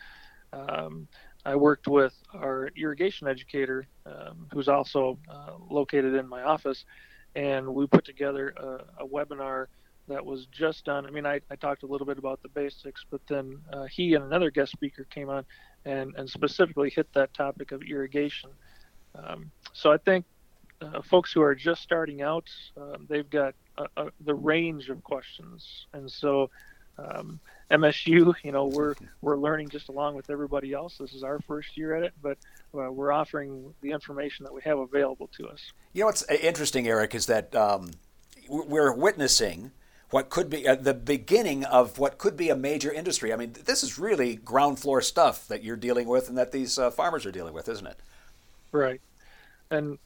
[0.53, 1.07] um,
[1.45, 6.85] I worked with our irrigation educator, um, who's also uh, located in my office,
[7.35, 9.67] and we put together a, a, webinar
[10.09, 11.05] that was just done.
[11.05, 14.13] I mean, I, I, talked a little bit about the basics, but then uh, he
[14.15, 15.45] and another guest speaker came on
[15.85, 18.49] and, and specifically hit that topic of irrigation.
[19.15, 20.25] Um, so I think
[20.81, 23.55] uh, folks who are just starting out, um, they've got
[24.25, 26.49] the range of questions, and so
[26.97, 27.39] um,
[27.71, 30.97] MSU, you know, we're we're learning just along with everybody else.
[30.97, 32.37] This is our first year at it, but
[32.73, 35.61] uh, we're offering the information that we have available to us.
[35.93, 37.91] You know what's interesting, Eric, is that um,
[38.49, 39.71] we're witnessing
[40.11, 43.31] what could be uh, the beginning of what could be a major industry.
[43.31, 46.79] I mean, this is really ground floor stuff that you're dealing with, and that these
[46.79, 47.97] uh, farmers are dealing with, isn't it?
[48.71, 49.01] Right,
[49.69, 49.97] and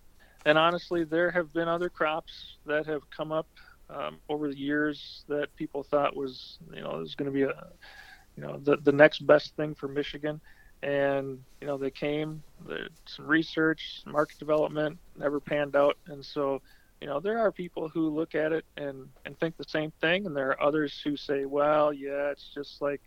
[0.46, 3.48] and honestly, there have been other crops that have come up
[3.90, 7.68] um, over the years that people thought was you know was going to be a
[8.36, 10.42] you know the the next best thing for Michigan,
[10.82, 12.44] and you know they came,
[13.06, 16.62] some research, market development never panned out, and so
[17.04, 20.26] you know there are people who look at it and and think the same thing,
[20.26, 23.02] and there are others who say, well, yeah, it's just like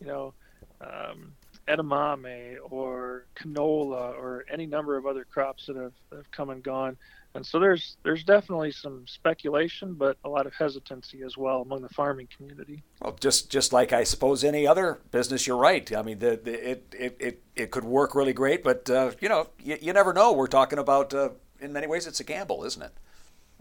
[0.00, 0.34] you know.
[0.80, 1.34] Um,
[1.68, 6.96] edamame or canola or any number of other crops that have, have come and gone
[7.34, 11.80] and so there's there's definitely some speculation, but a lot of hesitancy as well among
[11.80, 12.82] the farming community.
[13.00, 15.90] Well, just just like I suppose any other business, you're right.
[15.96, 19.30] I mean, the, the it, it it it could work really great, but uh, you
[19.30, 20.32] know, you, you never know.
[20.32, 22.92] We're talking about uh, in many ways, it's a gamble, isn't it?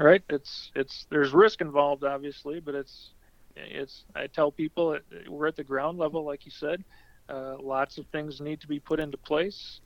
[0.02, 0.24] Right.
[0.30, 3.12] It's it's there's risk involved, obviously, but it's
[3.56, 4.06] it's.
[4.16, 6.84] I tell people it, we're at the ground level, like you said.
[7.30, 9.80] Uh, lots of things need to be put into place,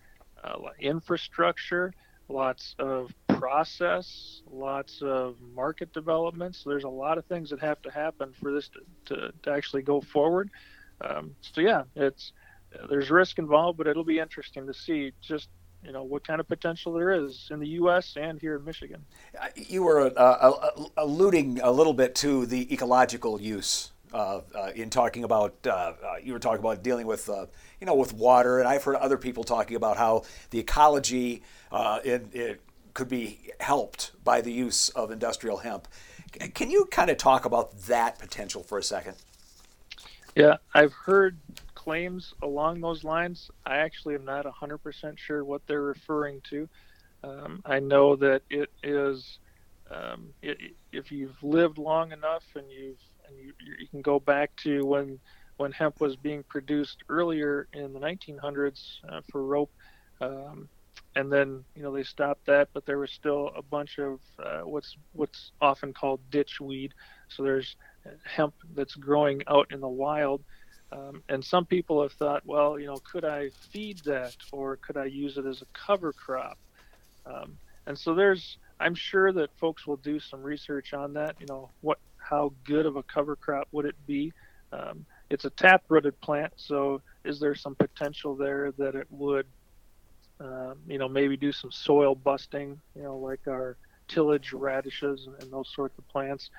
[0.44, 1.94] uh, infrastructure
[2.30, 6.56] lots of process, lots of market development.
[6.56, 9.52] So there's a lot of things that have to happen for this to, to, to
[9.52, 10.50] actually go forward.
[11.02, 12.32] Um, so yeah, it's
[12.90, 15.50] there's risk involved, but it'll be interesting to see just
[15.86, 18.16] you know what kind of potential there is in the U.S.
[18.20, 19.06] and here in Michigan.
[19.56, 24.90] You were uh, uh, alluding a little bit to the ecological use uh, uh, in
[24.90, 25.94] talking about uh, uh
[26.24, 27.46] you were talking about dealing with uh,
[27.80, 32.00] you know with water, and I've heard other people talking about how the ecology uh,
[32.04, 32.62] it, it
[32.94, 35.88] could be helped by the use of industrial hemp.
[36.54, 39.16] Can you kind of talk about that potential for a second?
[40.36, 41.38] Yeah, I've heard
[41.86, 43.50] claims along those lines.
[43.66, 46.68] I actually am not 100% sure what they're referring to.
[47.24, 49.40] Um, I know that it is,
[49.92, 50.58] um, it,
[50.92, 55.20] if you've lived long enough and you've and you, you can go back to when
[55.58, 59.72] when hemp was being produced earlier in the 1900s uh, for rope.
[60.20, 60.70] Um,
[61.16, 64.62] and then you know they stopped that, but there was still a bunch of uh,
[64.62, 66.94] what's what's often called ditch weed.
[67.30, 67.76] So there's
[68.26, 70.44] hemp that's growing out in the wild,
[70.96, 74.98] um, and some people have thought, well, you know, could I feed that or could
[74.98, 76.58] I use it as a cover crop?
[77.26, 81.36] Um, and so there's, I'm sure that folks will do some research on that.
[81.40, 84.34] You know, what how good of a cover crop would it be?
[84.72, 89.46] Um, it's a tap-rooted plant, so is there some potential there that it would,
[90.40, 93.78] uh, you know, maybe do some soil busting, you know, like our
[94.08, 96.50] tillage radishes and, and those sorts of plants.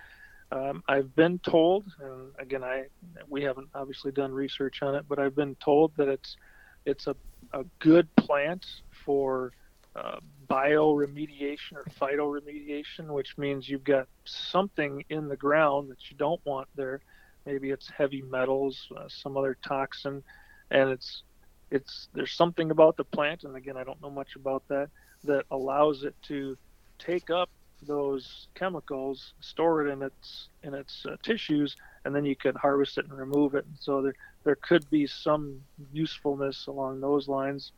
[0.52, 2.84] Um, I've been told, and again, I
[3.28, 6.36] we haven't obviously done research on it, but I've been told that it's
[6.84, 7.16] it's a,
[7.52, 8.64] a good plant
[9.04, 9.52] for
[9.96, 16.40] uh, bioremediation or phytoremediation, which means you've got something in the ground that you don't
[16.44, 17.00] want there.
[17.44, 20.22] Maybe it's heavy metals, uh, some other toxin,
[20.70, 21.22] and it's
[21.70, 24.90] it's there's something about the plant, and again, I don't know much about that,
[25.24, 26.56] that allows it to
[26.98, 27.50] take up
[27.82, 32.98] those chemicals, store it in its in its uh, tissues, and then you can harvest
[32.98, 33.64] it and remove it.
[33.66, 35.60] And So there there could be some
[35.92, 37.72] usefulness along those lines.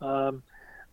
[0.00, 0.42] Um,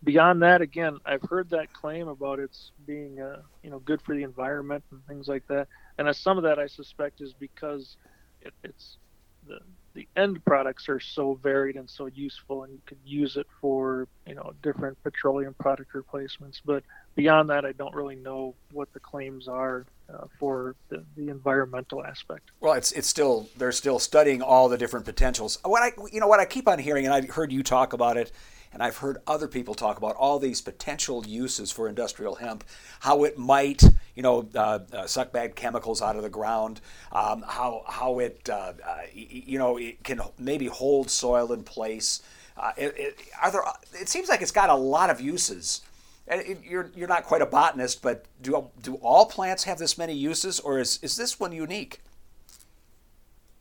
[0.04, 4.14] beyond that, again, I've heard that claim about it's being, uh, you know, good for
[4.14, 5.68] the environment and things like that.
[5.98, 7.96] And some of that I suspect is because
[8.40, 8.98] it, it's
[9.46, 9.58] the
[9.98, 14.06] the end products are so varied and so useful, and you can use it for
[14.26, 16.62] you know different petroleum product replacements.
[16.64, 16.84] But
[17.16, 22.04] beyond that, I don't really know what the claims are uh, for the, the environmental
[22.04, 22.52] aspect.
[22.60, 25.58] Well, it's it's still they're still studying all the different potentials.
[25.64, 28.16] What I you know what I keep on hearing, and I heard you talk about
[28.16, 28.30] it
[28.72, 32.64] and I've heard other people talk about all these potential uses for industrial hemp,
[33.00, 33.82] how it might,
[34.14, 36.80] you know, uh, uh, suck bad chemicals out of the ground,
[37.12, 42.22] um, how how it, uh, uh you know, it can maybe hold soil in place.
[42.56, 43.62] Uh, it, it, are there?
[43.94, 45.82] It seems like it's got a lot of uses.
[46.26, 50.14] It, you're you're not quite a botanist, but do do all plants have this many
[50.14, 52.00] uses, or is is this one unique?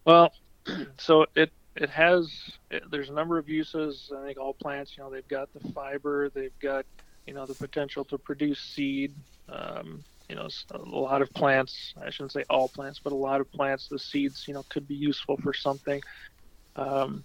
[0.05, 0.33] Well,
[0.97, 2.31] so it it has
[2.71, 4.11] it, there's a number of uses.
[4.15, 6.85] I think all plants, you know, they've got the fiber, they've got
[7.25, 9.13] you know the potential to produce seed.
[9.49, 11.93] Um, you know, a lot of plants.
[12.01, 14.85] I shouldn't say all plants, but a lot of plants, the seeds, you know, could
[14.87, 16.01] be useful for something.
[16.75, 17.23] Um,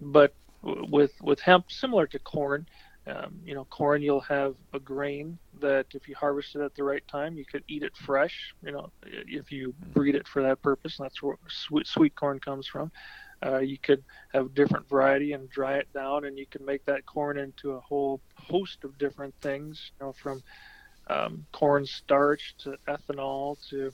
[0.00, 0.32] but
[0.62, 2.66] with with hemp, similar to corn,
[3.06, 6.84] um, you know, corn you'll have a grain that if you harvest it at the
[6.84, 8.54] right time, you could eat it fresh.
[8.62, 12.38] You know, if you breed it for that purpose, and that's where sweet, sweet corn
[12.38, 12.90] comes from.
[13.44, 16.84] Uh, you could have a different variety and dry it down, and you can make
[16.86, 19.92] that corn into a whole host of different things.
[20.00, 20.42] You know, from
[21.08, 23.92] um, corn starch to ethanol to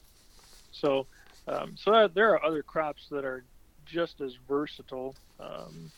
[0.73, 1.07] so
[1.47, 3.45] um, so there are other crops that are
[3.87, 5.15] just as versatile.
[5.39, 5.91] Um,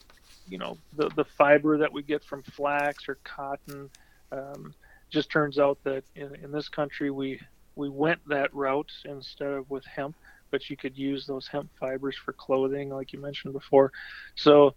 [0.49, 3.91] you know, the the fiber that we get from flax or cotton.
[4.33, 4.75] Um,
[5.09, 7.41] just turns out that in, in this country we
[7.77, 10.17] we went that route instead of with hemp
[10.57, 13.93] but you could use those hemp fibers for clothing, like you mentioned before.
[14.37, 14.75] So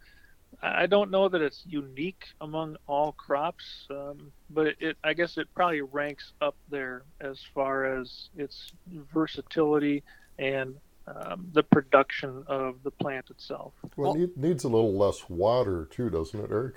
[0.62, 5.38] I don't know that it's unique among all crops, um, but it, it, I guess
[5.38, 8.74] it probably ranks up there as far as its
[9.14, 10.04] versatility
[10.38, 10.76] and
[11.08, 13.72] um, the production of the plant itself.
[13.96, 16.76] Well, it needs a little less water too, doesn't it, Eric?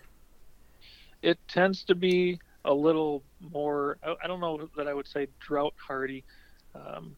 [1.22, 3.98] It tends to be a little more.
[4.22, 6.22] I don't know that I would say drought hardy.
[6.76, 7.16] Um,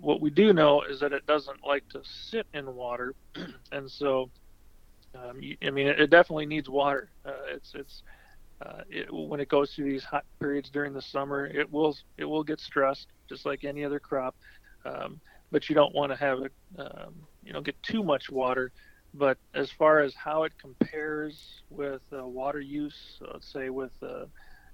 [0.00, 3.14] what we do know is that it doesn't like to sit in water,
[3.72, 4.30] and so
[5.14, 7.10] um, you, I mean, it, it, definitely needs water.
[7.24, 8.02] Uh, it's it's
[8.64, 12.24] uh, it, when it goes through these hot periods during the summer, it will it
[12.24, 14.34] will get stressed just like any other crop.
[14.84, 18.72] Um, but you don't want to have it, um, you know, get too much water.
[19.14, 24.26] But as far as how it compares with uh, water use, let's say with, uh,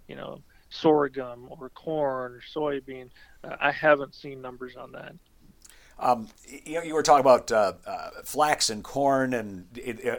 [0.09, 0.41] you know,
[0.73, 3.11] sorghum or corn or soybean.
[3.45, 5.15] Uh, I haven't seen numbers on that.
[5.99, 6.29] Um,
[6.65, 9.67] you, know, you were talking about uh, uh, flax and corn and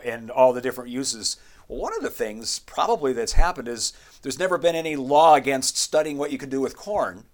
[0.06, 1.38] and all the different uses.
[1.68, 5.78] Well, one of the things probably that's happened is there's never been any law against
[5.78, 7.26] studying what you can do with corn,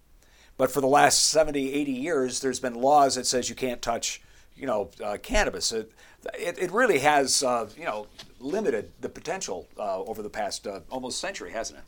[0.57, 4.21] but for the last 70, 80 years, there's been laws that says you can't touch,
[4.55, 5.71] you know, uh, cannabis.
[5.71, 5.91] It,
[6.33, 8.07] it, it, really has, uh, you know,
[8.39, 11.85] limited the potential uh, over the past almost century, hasn't it?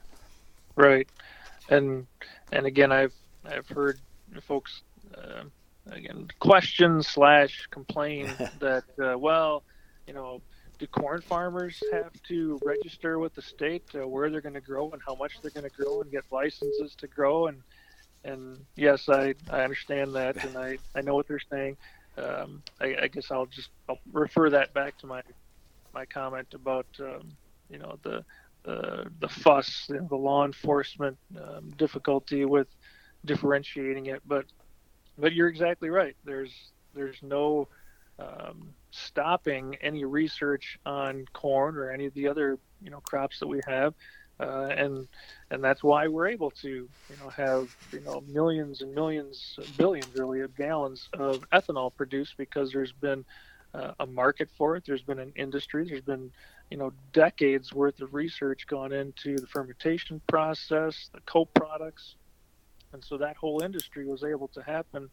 [0.75, 1.07] Right,
[1.69, 2.07] and
[2.51, 3.13] and again, I've
[3.45, 3.99] I've heard
[4.41, 4.84] folks
[5.17, 5.43] uh,
[5.91, 8.29] again question slash complain
[8.60, 9.63] that uh, well,
[10.07, 10.41] you know,
[10.79, 14.91] do corn farmers have to register with the state uh, where they're going to grow
[14.91, 17.62] and how much they're going to grow and get licenses to grow and
[18.23, 21.77] and yes, I I understand that and I I know what they're saying.
[22.17, 25.21] Um, I, I guess I'll just I'll refer that back to my
[25.93, 27.36] my comment about um,
[27.69, 28.23] you know the
[28.63, 32.67] the the fuss, you know, the law enforcement um, difficulty with
[33.26, 34.21] differentiating it.
[34.26, 34.45] But
[35.17, 36.15] but you're exactly right.
[36.24, 37.67] There's there's no
[38.19, 43.47] um, stopping any research on corn or any of the other you know crops that
[43.47, 43.93] we have,
[44.39, 45.08] uh, and
[45.50, 46.67] and that's why we're able to
[47.10, 52.36] you know have you know millions and millions, billions really of gallons of ethanol produced
[52.38, 53.26] because there's been
[53.74, 54.84] uh, a market for it.
[54.86, 55.86] There's been an industry.
[55.88, 56.32] There's been
[56.71, 62.15] you know decades worth of research gone into the fermentation process, the co-products,
[62.93, 65.10] and so that whole industry was able to happen,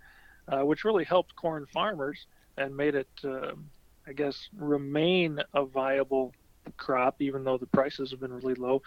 [0.46, 2.26] uh, which really helped corn farmers
[2.56, 3.52] and made it, uh,
[4.06, 6.32] I guess, remain a viable
[6.76, 8.82] crop even though the prices have been really low.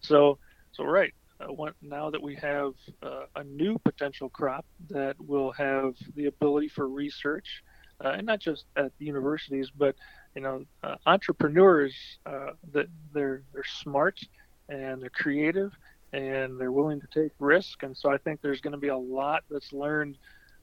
[0.00, 0.38] So,
[0.72, 1.12] so right.
[1.40, 6.68] Uh, now that we have uh, a new potential crop that will have the ability
[6.68, 7.64] for research,
[8.04, 9.96] uh, and not just at the universities, but
[10.34, 11.94] you know, uh, entrepreneurs
[12.26, 14.20] uh, that they're they're smart
[14.68, 15.72] and they're creative
[16.12, 17.82] and they're willing to take risk.
[17.82, 20.16] And so I think there's going to be a lot that's learned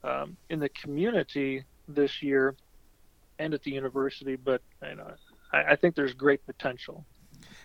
[0.03, 2.55] um, in the community this year
[3.39, 4.35] and at the university.
[4.35, 5.11] But you know,
[5.51, 7.05] I, I think there's great potential.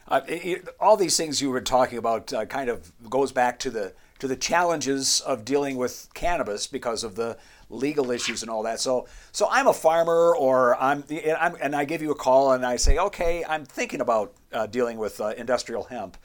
[0.07, 3.71] Uh, it, all these things you were talking about uh, kind of goes back to
[3.71, 7.37] the to the challenges of dealing with cannabis because of the
[7.75, 8.81] legal issues and all that.
[8.81, 11.05] So, so I'm a farmer, or I'm,
[11.39, 14.67] I'm and I give you a call and I say, okay, I'm thinking about uh,
[14.67, 16.17] dealing with uh, industrial hemp.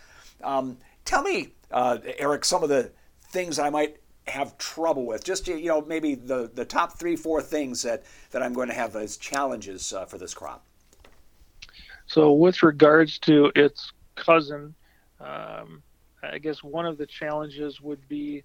[0.44, 2.92] Um, tell me, uh, Eric, some of the
[3.32, 3.98] things I might
[4.28, 5.24] have trouble with.
[5.24, 8.76] Just you know, maybe the the top three, four things that that I'm going to
[8.76, 10.66] have as challenges uh, for this crop.
[12.08, 14.74] So, with regards to its cousin,
[15.20, 15.84] um,
[16.24, 18.44] I guess one of the challenges would be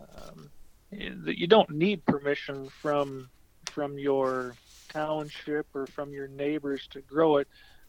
[0.00, 0.50] um,
[0.90, 3.28] that you don't need permission from
[3.66, 4.54] from your
[4.88, 7.48] township or from your neighbors to grow it,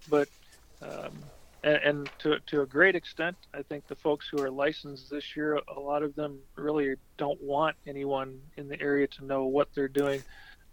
[0.09, 0.29] but
[0.81, 1.11] um,
[1.63, 5.35] and, and, to to a great extent, I think the folks who are licensed this
[5.35, 9.69] year, a lot of them really don't want anyone in the area to know what
[9.73, 10.21] they're doing,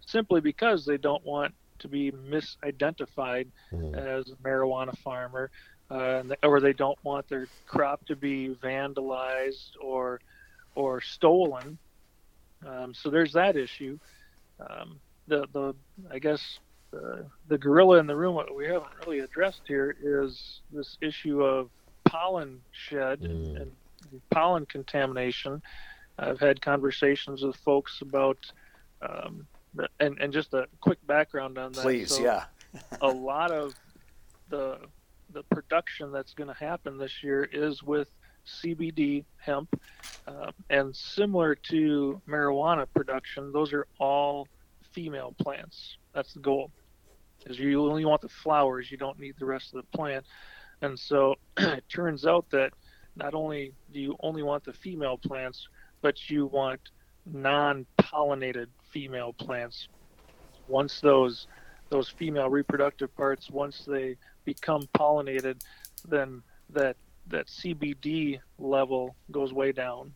[0.05, 3.95] simply because they don't want to be misidentified mm.
[3.95, 5.49] as a marijuana farmer
[5.91, 10.21] uh, or they don't want their crop to be vandalized or
[10.75, 11.77] or stolen.
[12.65, 13.99] Um, so there's that issue.
[14.59, 15.75] Um, the the
[16.11, 16.59] I guess
[16.91, 21.43] the, the gorilla in the room what we haven't really addressed here is this issue
[21.43, 21.69] of
[22.05, 23.61] pollen shed mm.
[23.61, 23.71] and
[24.31, 25.61] pollen contamination.
[26.17, 28.37] I've had conversations with folks about,
[29.01, 29.47] um,
[29.99, 31.81] and and just a quick background on that.
[31.81, 32.45] Please, so yeah.
[33.01, 33.73] a lot of
[34.49, 34.79] the
[35.31, 38.09] the production that's going to happen this year is with
[38.63, 39.79] CBD hemp,
[40.27, 44.47] uh, and similar to marijuana production, those are all
[44.91, 45.97] female plants.
[46.13, 46.71] That's the goal.
[47.45, 50.25] Is you only want the flowers, you don't need the rest of the plant.
[50.81, 52.73] And so it turns out that
[53.15, 55.67] not only do you only want the female plants,
[56.01, 56.79] but you want
[57.25, 59.87] non-pollinated female plants.
[60.67, 61.47] Once those
[61.89, 65.59] those female reproductive parts, once they become pollinated,
[66.07, 66.95] then that
[67.29, 70.13] that CBD level goes way down.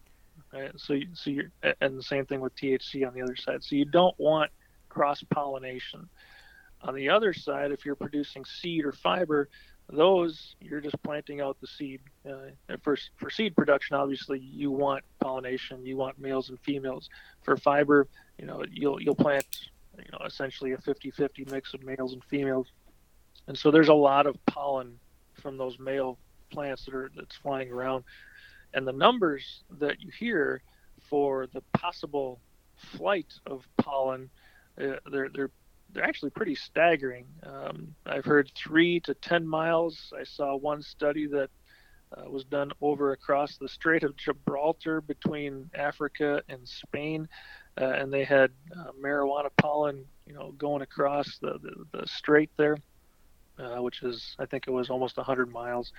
[0.51, 0.71] Right?
[0.77, 1.49] So so you
[1.81, 3.63] and the same thing with THC on the other side.
[3.63, 4.51] So you don't want
[4.89, 6.07] cross pollination.
[6.81, 9.49] On the other side, if you're producing seed or fiber,
[9.89, 12.01] those you're just planting out the seed.
[12.29, 15.85] Uh, for for seed production, obviously you want pollination.
[15.85, 17.09] You want males and females.
[17.43, 18.07] For fiber,
[18.37, 19.45] you know you'll you'll plant
[19.97, 22.71] you know essentially a 50-50 mix of males and females
[23.47, 24.99] and so there's a lot of pollen
[25.33, 26.17] from those male
[26.53, 28.03] plants that are that's flying around
[28.73, 30.61] and the numbers that you hear
[31.09, 32.39] for the possible
[32.75, 34.29] flight of pollen
[34.79, 35.49] uh, they're they're
[35.93, 37.27] they're actually pretty staggering.
[37.43, 40.11] Um, I've heard three to ten miles.
[40.19, 41.51] I saw one study that
[42.17, 47.29] uh, was done over across the Strait of Gibraltar between Africa and Spain,
[47.79, 52.49] uh, and they had uh, marijuana pollen, you know, going across the the, the strait
[52.57, 52.77] there
[53.59, 55.91] uh, which is I think it was almost 100 miles.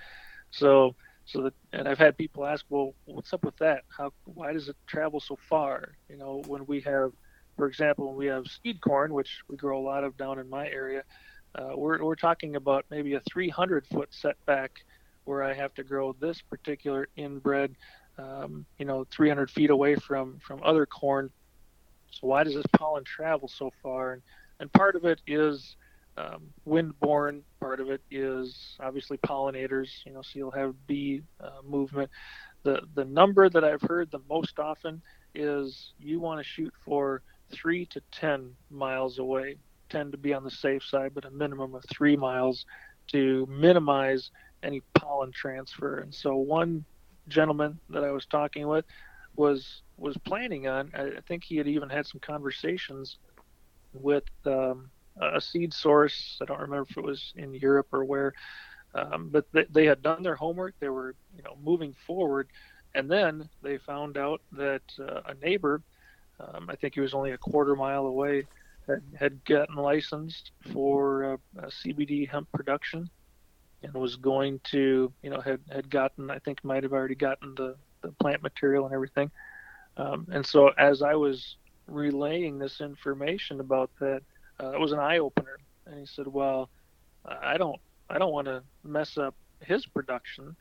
[0.57, 0.95] So
[1.25, 3.83] so that and I've had people ask, well, what's up with that?
[3.95, 5.97] How why does it travel so far?
[6.09, 7.11] You know, when we have,
[7.57, 10.49] for example, when we have seed corn, which we grow a lot of down in
[10.49, 11.03] my area,
[11.55, 14.71] uh, we're we're talking about maybe a 300 foot setback
[15.25, 17.75] where I have to grow this particular inbred,
[18.17, 21.31] um, you know, 300 feet away from from other corn.
[22.11, 24.13] So why does this pollen travel so far?
[24.13, 24.21] And
[24.59, 25.75] and part of it is
[26.17, 31.61] um, windborne part of it is obviously pollinators you know so you'll have bee uh,
[31.67, 32.09] movement.
[32.63, 35.01] The the number that i've heard the most often
[35.33, 39.57] is you want to shoot for three to ten miles away.
[39.89, 42.65] Tend to be on the safe side but a minimum of three miles
[43.07, 44.31] to minimize
[44.63, 45.99] any pollen transfer.
[45.99, 46.85] And so one
[47.27, 48.85] gentleman that i was talking with
[49.35, 53.17] was was planning on i think he had even had some conversations
[53.93, 54.89] with um,
[55.21, 56.37] a seed source.
[56.41, 58.33] I don't remember if it was in Europe or where,
[58.93, 60.75] um, but they, they had done their homework.
[60.79, 62.47] They were, you know, moving forward,
[62.93, 65.81] and then they found out that uh, a neighbor,
[66.39, 68.45] um, I think he was only a quarter mile away,
[68.87, 73.09] had, had gotten licensed for uh, CBD hemp production,
[73.83, 77.55] and was going to, you know, had had gotten, I think, might have already gotten
[77.55, 79.31] the the plant material and everything.
[79.97, 81.57] Um, and so as I was
[81.87, 84.21] relaying this information about that,
[84.61, 85.57] uh, it was an eye opener.
[85.85, 86.69] And he said, "Well,
[87.25, 87.79] I don't,
[88.09, 90.55] I don't want to mess up his production.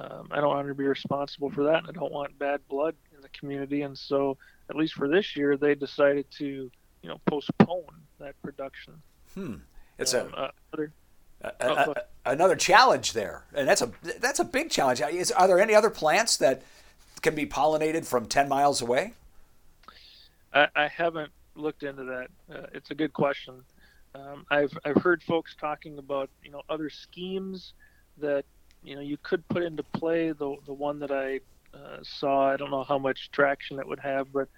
[0.00, 2.94] Um, I don't want to be responsible for that, and I don't want bad blood
[3.14, 3.82] in the community.
[3.82, 4.36] And so,
[4.70, 6.46] at least for this year, they decided to,
[7.02, 7.84] you know, postpone
[8.20, 8.94] that production.
[9.34, 9.56] Hmm.
[9.98, 10.92] It's um, a, uh, other,
[11.40, 11.94] a, a,
[12.26, 15.00] another challenge there, and that's a that's a big challenge.
[15.00, 16.62] Is, are there any other plants that
[17.22, 19.14] can be pollinated from ten miles away?
[20.54, 22.28] I, I haven't looked into that.
[22.52, 23.62] Uh, it's a good question.
[24.14, 27.74] Um, I've I've heard folks talking about you know other schemes
[28.18, 28.44] that
[28.82, 31.40] you know, you could put into play the the one that I
[31.76, 32.52] uh, saw.
[32.52, 34.48] I don't know how much traction it would have, but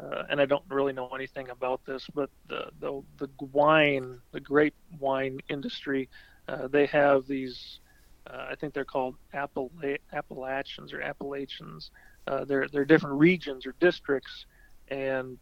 [0.00, 4.40] uh, and I don't really know anything about this, but the the, the wine, the
[4.40, 6.08] grape wine industry,
[6.48, 7.78] uh, they have these.
[8.24, 11.90] Uh, I think they're called Appala- Appalachians or Appalachians.
[12.26, 14.46] Uh, they're they're different regions or districts,
[14.88, 15.38] and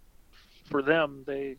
[0.71, 1.57] for them, they,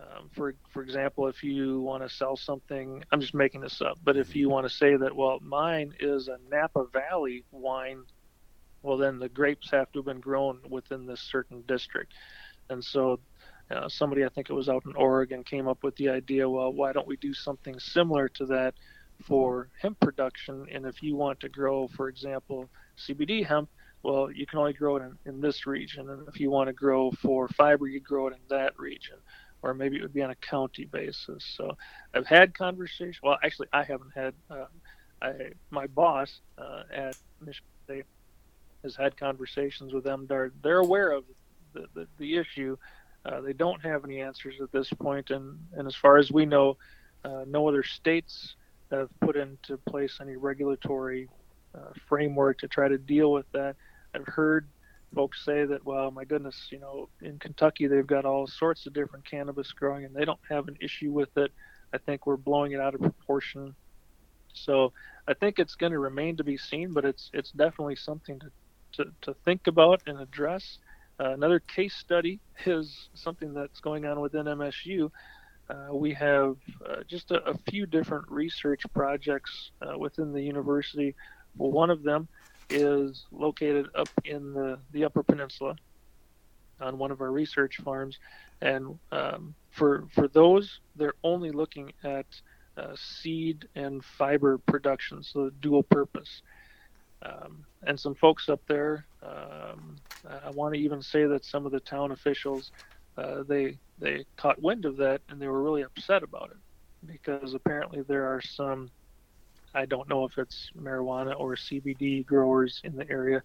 [0.00, 3.98] um, for for example, if you want to sell something, I'm just making this up,
[4.04, 8.04] but if you want to say that, well, mine is a Napa Valley wine
[8.82, 12.12] well, then the grapes have to have been grown within this certain district.
[12.68, 13.20] And so
[13.70, 16.72] uh, somebody, I think it was out in Oregon, came up with the idea well,
[16.72, 18.74] why don't we do something similar to that
[19.24, 20.66] for hemp production?
[20.72, 23.68] And if you want to grow, for example, CBD hemp,
[24.02, 26.10] well, you can only grow it in, in this region.
[26.10, 29.16] And if you want to grow for fiber, you grow it in that region.
[29.62, 31.44] Or maybe it would be on a county basis.
[31.56, 31.76] So
[32.14, 33.20] I've had conversations.
[33.22, 34.34] Well, actually, I haven't had.
[34.50, 34.64] Uh,
[35.22, 35.32] I,
[35.70, 38.06] my boss uh, at Michigan State
[38.82, 40.26] has had conversations with them.
[40.28, 41.24] They're they're aware of
[41.74, 42.76] the the, the issue.
[43.24, 46.44] Uh, they don't have any answers at this point, and and as far as we
[46.44, 46.76] know,
[47.24, 48.56] uh, no other states
[48.90, 51.28] have put into place any regulatory
[51.74, 53.76] uh, framework to try to deal with that.
[54.14, 54.68] I've heard
[55.14, 58.92] folks say that, well, my goodness, you know, in Kentucky they've got all sorts of
[58.92, 61.52] different cannabis growing, and they don't have an issue with it.
[61.92, 63.74] I think we're blowing it out of proportion.
[64.54, 64.92] So
[65.28, 68.50] I think it's going to remain to be seen, but it's it's definitely something to
[68.92, 70.78] to, to think about and address.
[71.20, 75.10] Uh, another case study is something that's going on within MSU.
[75.70, 76.56] Uh, we have
[76.86, 81.14] uh, just a, a, few different research projects uh, within the university.
[81.56, 82.28] One of them
[82.72, 85.76] is located up in the, the Upper Peninsula
[86.80, 88.18] on one of our research farms.
[88.60, 92.26] And um, for, for those, they're only looking at
[92.76, 96.42] uh, seed and fiber production, so dual purpose
[97.24, 99.06] um, and some folks up there.
[99.22, 99.96] Um,
[100.44, 102.70] I want to even say that some of the town officials
[103.16, 106.56] uh, they they caught wind of that and they were really upset about it
[107.06, 108.90] because apparently there are some
[109.74, 113.42] I don't know if it's marijuana or CBD growers in the area,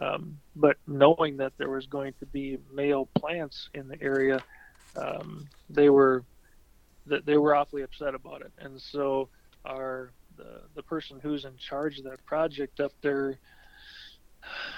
[0.00, 4.42] um, but knowing that there was going to be male plants in the area,
[4.96, 6.24] um, they were
[7.06, 9.28] that they were awfully upset about it, and so
[9.64, 13.38] our the the person who's in charge of that project up there.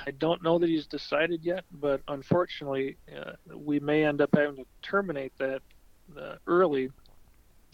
[0.07, 4.57] I don't know that he's decided yet, but unfortunately, uh, we may end up having
[4.57, 5.63] to terminate that
[6.19, 6.91] uh, early.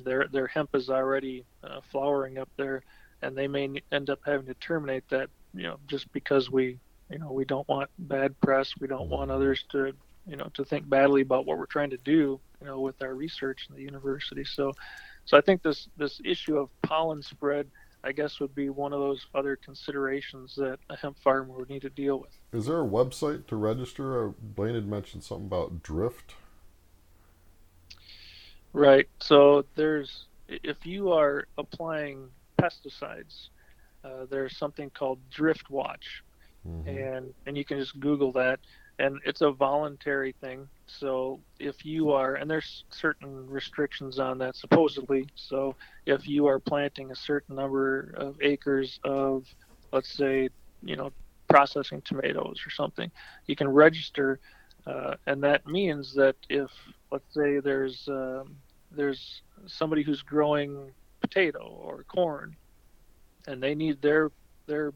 [0.04, 2.84] Their their hemp is already uh, flowering up there,
[3.22, 5.30] and they may end up having to terminate that.
[5.54, 6.78] You know, just because we
[7.10, 9.92] you know we don't want bad press, we don't want others to
[10.26, 12.40] you know to think badly about what we're trying to do.
[12.60, 14.44] You know, with our research in the university.
[14.44, 14.72] So
[15.24, 17.68] so I think this this issue of pollen spread,
[18.02, 21.82] I guess, would be one of those other considerations that a hemp farmer would need
[21.82, 22.30] to deal with.
[22.52, 24.28] Is there a website to register?
[24.28, 26.34] Uh, Blaine had mentioned something about drift.
[28.72, 29.08] Right.
[29.20, 32.28] So there's if you are applying
[32.61, 33.48] pesticides,
[34.04, 36.22] uh, there's something called Drift Watch,
[36.66, 36.88] mm-hmm.
[36.88, 38.61] and and you can just Google that,
[38.98, 40.68] and it's a voluntary thing.
[40.86, 45.26] So if you are, and there's certain restrictions on that supposedly.
[45.34, 49.46] So if you are planting a certain number of acres of,
[49.92, 50.48] let's say,
[50.82, 51.12] you know,
[51.48, 53.11] processing tomatoes or something,
[53.46, 54.40] you can register,
[54.86, 56.70] uh, and that means that if,
[57.11, 58.56] let's say, there's um,
[58.90, 60.90] there's somebody who's growing
[61.30, 62.56] potato or corn,
[63.46, 64.30] and they need their
[64.66, 64.92] their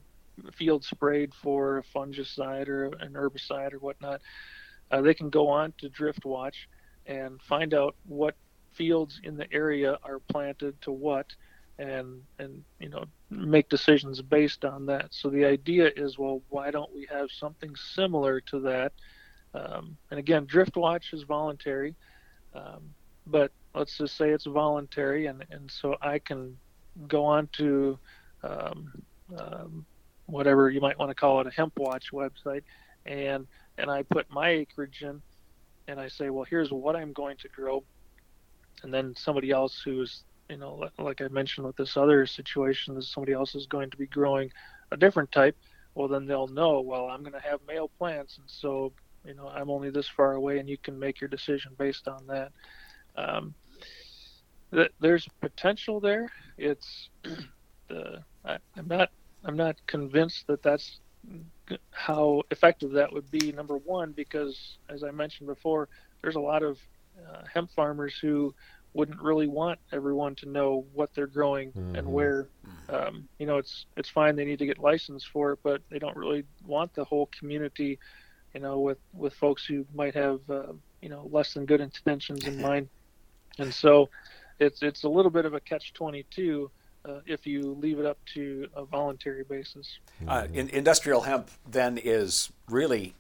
[0.53, 4.21] field sprayed for a fungicide or an herbicide or whatnot
[4.91, 6.69] uh, they can go on to Drift Watch
[7.07, 8.35] and find out what
[8.73, 11.27] fields in the area are planted to what
[11.79, 15.09] and and you know make decisions based on that.
[15.11, 18.93] So the idea is well why don't we have something similar to that?
[19.55, 21.95] Um, and again drift watch is voluntary
[22.55, 22.93] um,
[23.27, 26.57] but let's just say it's voluntary and and so i can
[27.09, 27.99] go on to
[28.43, 28.93] um,
[29.39, 29.87] um
[30.27, 32.63] whatever you might want to call it a hemp watch website
[33.07, 33.47] and
[33.79, 35.21] and I put my acreage in
[35.89, 37.85] and I say, well, here's what I'm going to grow.
[38.83, 43.11] And then somebody else who's, you know, like I mentioned with this other situation, is
[43.11, 44.51] somebody else is going to be growing
[44.93, 45.57] a different type.
[45.95, 48.39] Well, then they'll know, well, I'm going to have male plants.
[48.39, 48.93] And so,
[49.25, 52.27] you know, I'm only this far away and you can make your decision based on
[52.29, 52.53] that.
[53.17, 53.55] Um,
[54.75, 56.31] th- there's potential there.
[56.59, 57.09] It's
[57.89, 59.11] the, I, I'm not,
[59.45, 60.99] I'm not convinced that that's
[61.91, 63.53] how effective that would be.
[63.53, 65.89] Number one, because as I mentioned before,
[66.23, 66.79] there's a lot of
[67.27, 68.55] uh, hemp farmers who
[68.93, 71.97] wouldn't really want everyone to know what they're growing mm-hmm.
[71.97, 72.47] and where
[72.89, 74.37] um, you know, it's it's fine.
[74.37, 77.99] They need to get licensed for it, but they don't really want the whole community,
[78.55, 82.47] you know, with with folks who might have uh, you know less than good intentions
[82.47, 82.89] in mind.
[83.59, 84.11] And so,
[84.59, 86.71] it's it's a little bit of a catch twenty two.
[87.07, 89.99] Uh, if you leave it up to a voluntary basis.
[90.27, 93.15] Uh, in, industrial hemp then is really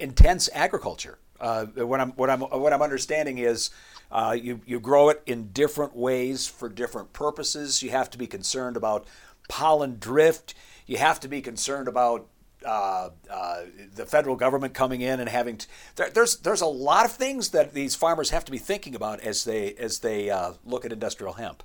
[0.00, 1.18] intense agriculture.
[1.40, 3.70] Uh, what I'm what I'm what I'm understanding is
[4.10, 7.80] uh, you you grow it in different ways for different purposes.
[7.80, 9.06] You have to be concerned about
[9.48, 10.54] pollen drift.
[10.86, 12.26] You have to be concerned about
[12.64, 13.60] uh, uh,
[13.94, 15.60] the federal government coming in and having.
[15.96, 19.20] there, there's there's a lot of things that these farmers have to be thinking about
[19.20, 21.62] as they as they uh, look at industrial hemp.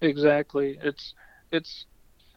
[0.00, 0.78] Exactly.
[0.82, 1.14] It's
[1.50, 1.86] it's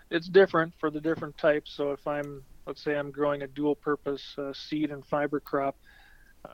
[0.10, 1.72] it's different for the different types.
[1.72, 5.76] So if I'm let's say I'm growing a dual purpose uh, seed and fiber crop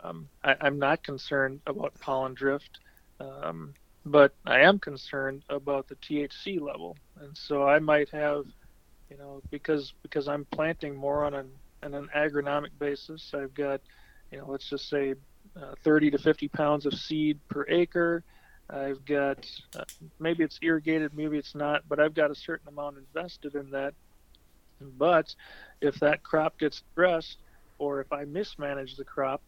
[0.03, 2.79] um, I, am not concerned about pollen drift,
[3.19, 3.73] um,
[4.05, 8.45] but I am concerned about the THC level, and so I might have,
[9.09, 11.49] you know, because because I'm planting more on an
[11.83, 13.31] on an agronomic basis.
[13.33, 13.81] I've got,
[14.31, 15.13] you know, let's just say,
[15.55, 18.23] uh, 30 to 50 pounds of seed per acre.
[18.69, 19.45] I've got
[19.77, 19.83] uh,
[20.19, 23.93] maybe it's irrigated, maybe it's not, but I've got a certain amount invested in that.
[24.81, 25.33] But
[25.81, 27.37] if that crop gets stressed,
[27.79, 29.41] or if I mismanage the crop,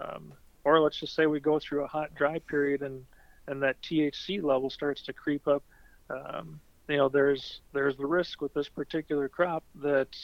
[0.00, 0.32] um,
[0.64, 3.04] or let's just say we go through a hot dry period and
[3.48, 5.62] and that THC level starts to creep up.
[6.08, 6.60] Um,
[6.92, 10.14] you know, there's there's the risk with this particular crop that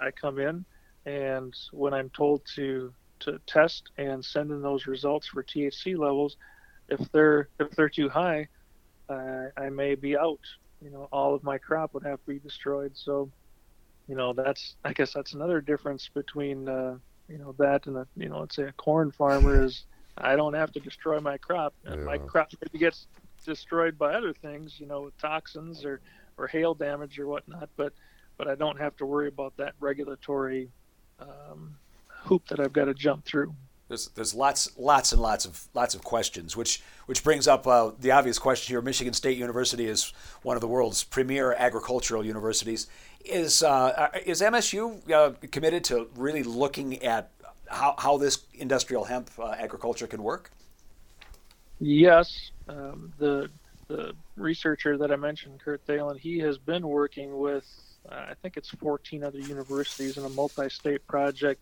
[0.00, 0.64] I come in
[1.04, 6.38] and when I'm told to to test and send in those results for THC levels,
[6.88, 8.48] if they're if they're too high,
[9.10, 10.40] uh, I may be out.
[10.82, 12.92] You know, all of my crop would have to be destroyed.
[12.94, 13.30] So,
[14.08, 16.96] you know, that's I guess that's another difference between uh,
[17.28, 19.84] you know that and a you know let's say a corn farmer is
[20.16, 21.74] I don't have to destroy my crop.
[21.84, 21.96] Yeah.
[21.96, 23.08] My crop maybe gets
[23.44, 26.00] destroyed by other things, you know, with toxins or
[26.36, 27.92] or hail damage or whatnot, but
[28.36, 30.70] but I don't have to worry about that regulatory
[31.20, 31.76] um,
[32.08, 33.54] hoop that I've got to jump through.
[33.88, 37.90] There's, there's lots lots and lots of lots of questions, which which brings up uh,
[37.98, 38.80] the obvious question here.
[38.80, 42.88] Michigan State University is one of the world's premier agricultural universities.
[43.24, 47.30] Is uh, is MSU uh, committed to really looking at
[47.68, 50.50] how, how this industrial hemp uh, agriculture can work?
[51.80, 53.50] Yes, um, the
[53.88, 57.66] the researcher that I mentioned, Kurt Thelen, he has been working with
[58.10, 61.60] uh, I think it's 14 other universities in a multi-state project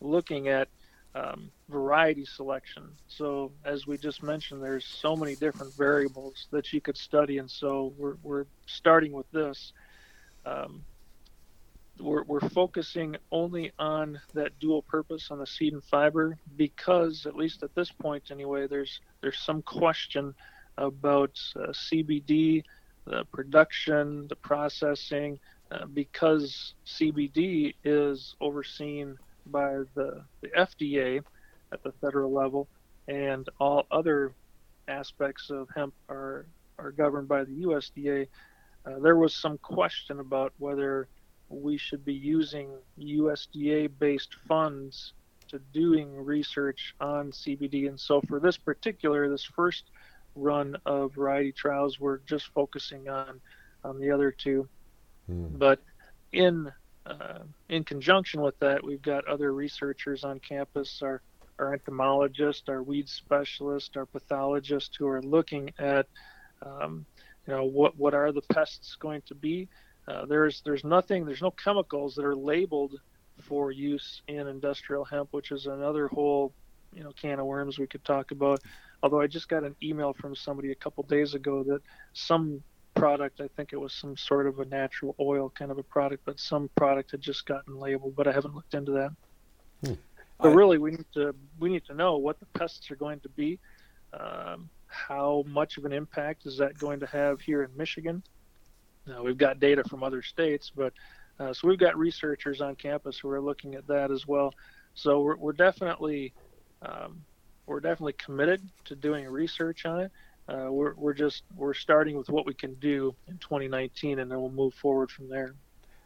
[0.00, 0.68] looking at
[1.14, 2.90] um, variety selection.
[3.08, 7.50] So as we just mentioned, there's so many different variables that you could study, and
[7.50, 9.72] so we're, we're starting with this.
[10.46, 10.84] Um,
[12.00, 17.36] we're, we're focusing only on that dual purpose on the seed and fiber because at
[17.36, 20.34] least at this point anyway there's there's some question
[20.78, 22.62] about uh, CBD
[23.06, 25.38] the production the processing
[25.70, 31.22] uh, because CBD is overseen by the, the FDA
[31.72, 32.68] at the federal level
[33.08, 34.32] and all other
[34.88, 36.46] aspects of hemp are
[36.78, 38.26] are governed by the USDA
[38.86, 41.08] uh, there was some question about whether
[41.50, 45.12] we should be using USDA based funds
[45.48, 47.88] to doing research on CBD.
[47.88, 49.90] And so for this particular, this first
[50.36, 53.40] run of variety trials, we're just focusing on
[53.82, 54.68] on the other two.
[55.26, 55.46] Hmm.
[55.52, 55.80] But
[56.32, 56.70] in
[57.04, 61.20] uh, in conjunction with that, we've got other researchers on campus, our
[61.58, 66.06] our entomologist, our weed specialist, our pathologist, who are looking at,
[66.62, 67.04] um,
[67.46, 69.68] you know, what what are the pests going to be,
[70.10, 72.98] uh, there's there's nothing there's no chemicals that are labeled
[73.40, 76.52] for use in industrial hemp, which is another whole
[76.92, 78.60] you know can of worms we could talk about.
[79.02, 81.80] Although I just got an email from somebody a couple days ago that
[82.12, 82.62] some
[82.94, 86.24] product, I think it was some sort of a natural oil kind of a product,
[86.26, 89.10] but some product had just gotten labeled, but I haven't looked into that.
[89.84, 89.94] Hmm.
[90.40, 93.28] But really, we need to we need to know what the pests are going to
[93.28, 93.60] be.
[94.12, 98.24] Um, how much of an impact is that going to have here in Michigan?
[99.10, 100.92] Now, we've got data from other states, but
[101.40, 104.54] uh, so we've got researchers on campus who are looking at that as well.
[104.94, 106.32] So we're, we're definitely
[106.82, 107.22] um,
[107.66, 110.12] we're definitely committed to doing research on it.
[110.48, 114.40] Uh, we're, we're just we're starting with what we can do in 2019, and then
[114.40, 115.54] we'll move forward from there.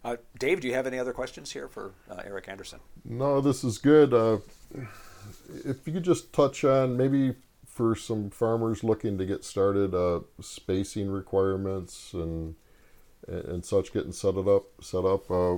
[0.02, 2.80] Uh, Dave, do you have any other questions here for uh, Eric Anderson?
[3.04, 4.12] No, this is good.
[4.12, 4.38] Uh,
[5.64, 7.34] if you could just touch on maybe
[7.66, 12.54] for some farmers looking to get started, uh, spacing requirements and
[13.26, 15.56] and, such getting set it up set up uh,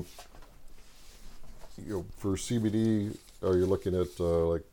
[1.85, 4.64] you know for CBD are you looking at uh, like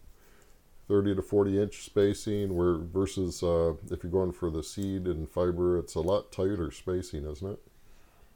[0.88, 5.30] 30 to 40 inch spacing where versus uh, if you're going for the seed and
[5.30, 7.60] fiber it's a lot tighter spacing isn't it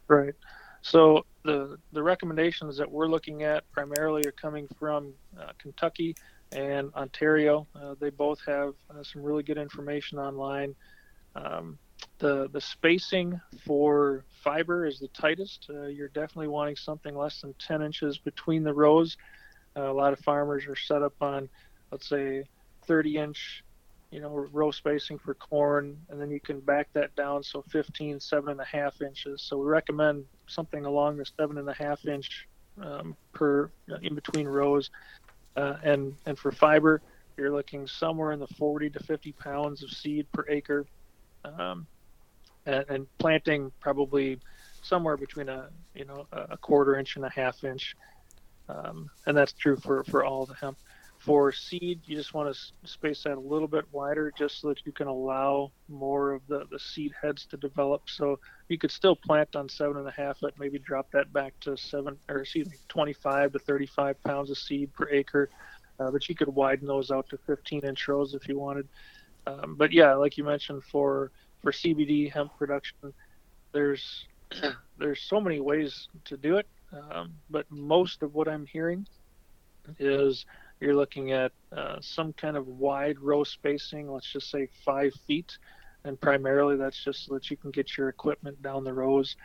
[0.08, 0.34] Right.
[0.82, 6.16] So the the recommendations that we're looking at primarily are coming from uh, Kentucky
[6.54, 7.68] and Ontario.
[7.76, 10.76] Uh, they both have uh, some really good information online.
[11.36, 11.78] Um,
[12.20, 15.68] the the spacing for fiber is the tightest.
[15.70, 19.18] Uh, you're definitely wanting something less than 10 inches between the rows.
[19.76, 21.50] Uh, a lot of farmers are set up on,
[21.92, 22.44] let's say,
[22.86, 23.64] 30 inch,
[24.12, 28.20] you know, row spacing for corn, and then you can back that down so 15,
[28.20, 29.42] seven and a half inches.
[29.42, 32.48] So we recommend something along the seven and a half inch
[32.82, 33.70] um, per
[34.02, 34.90] in between rows.
[35.56, 37.02] Uh, and and for fiber,
[37.36, 40.86] you're looking somewhere in the 40 to 50 pounds of seed per acre,
[41.58, 41.88] um,
[42.66, 44.40] and, and, planting probably
[44.82, 47.96] somewhere between a you know a quarter inch and a half inch,
[48.70, 50.78] um, and that's true for for all the hemp.
[51.20, 54.86] For seed, you just want to space that a little bit wider just so that
[54.86, 58.04] you can allow more of the, the seed heads to develop.
[58.08, 58.40] So
[58.70, 61.76] you could still plant on seven and a half, but maybe drop that back to
[61.76, 65.50] seven or excuse me, 25 to 35 pounds of seed per acre.
[66.00, 68.88] Uh, but you could widen those out to 15 inch rows if you wanted.
[69.48, 71.32] Um, but yeah, like you mentioned, for
[71.62, 73.14] for CBD hemp production,
[73.72, 74.26] there's
[74.98, 76.68] there's so many ways to do it.
[77.12, 79.06] Um, but most of what I'm hearing
[80.00, 80.46] is
[80.80, 85.58] you're looking at uh, some kind of wide row spacing, let's just say five feet,
[86.04, 89.36] and primarily that's just so that you can get your equipment down the rows.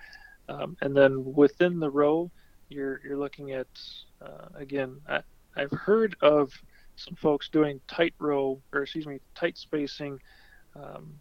[0.49, 2.31] Um, and then within the row,
[2.69, 3.69] you're you're looking at
[4.21, 5.01] uh, again.
[5.09, 5.23] I,
[5.57, 6.51] I've heard of
[6.97, 10.21] some folks doing tight row, or excuse me, tight spacing,
[10.77, 11.15] um,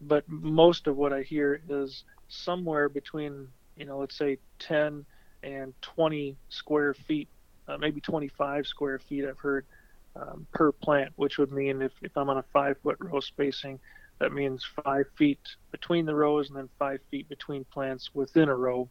[0.00, 5.04] but most of what I hear is somewhere between you know, let's say 10
[5.42, 7.28] and 20 square feet
[7.68, 9.66] uh, maybe 25 square feet I've heard
[10.14, 13.80] um, per plant, which would mean if, if I'm on a five foot row spacing,
[14.18, 15.40] that means five feet
[15.72, 18.88] between the rows and then five feet between plants within a row.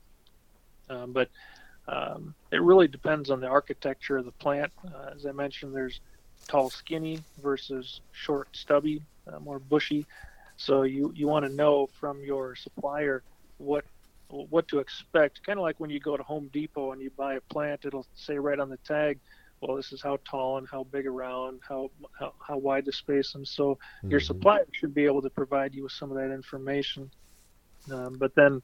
[0.89, 1.29] Um, but
[1.87, 4.71] um, it really depends on the architecture of the plant.
[4.85, 6.01] Uh, as I mentioned, there's
[6.47, 10.05] tall, skinny versus short, stubby, uh, more bushy.
[10.57, 13.23] So you, you want to know from your supplier
[13.57, 13.85] what
[14.27, 15.43] what to expect.
[15.45, 18.07] Kind of like when you go to Home Depot and you buy a plant, it'll
[18.15, 19.19] say right on the tag,
[19.61, 23.31] well, this is how tall and how big around, how how, how wide to space
[23.31, 23.45] them.
[23.45, 24.11] So mm-hmm.
[24.11, 27.11] your supplier should be able to provide you with some of that information.
[27.91, 28.61] Um, but then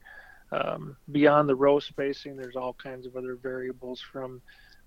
[0.50, 4.42] um, beyond the row spacing, there's all kinds of other variables from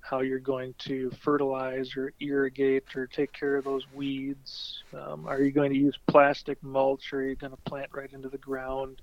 [0.05, 4.83] how you're going to fertilize or irrigate or take care of those weeds.
[4.93, 8.11] Um, are you going to use plastic mulch or are you going to plant right
[8.13, 9.01] into the ground?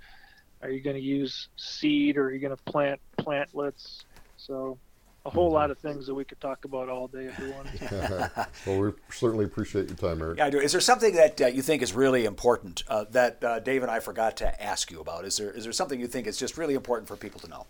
[0.62, 4.04] Are you going to use seed or are you going to plant plantlets?
[4.36, 4.78] So
[5.26, 7.78] a whole lot of things that we could talk about all day if we wanted
[7.80, 8.48] to.
[8.66, 10.38] well, we certainly appreciate your time, Eric.
[10.38, 10.60] Yeah, I do.
[10.60, 13.90] Is there something that uh, you think is really important uh, that uh, Dave and
[13.90, 15.24] I forgot to ask you about?
[15.24, 17.66] Is there is there something you think is just really important for people to know?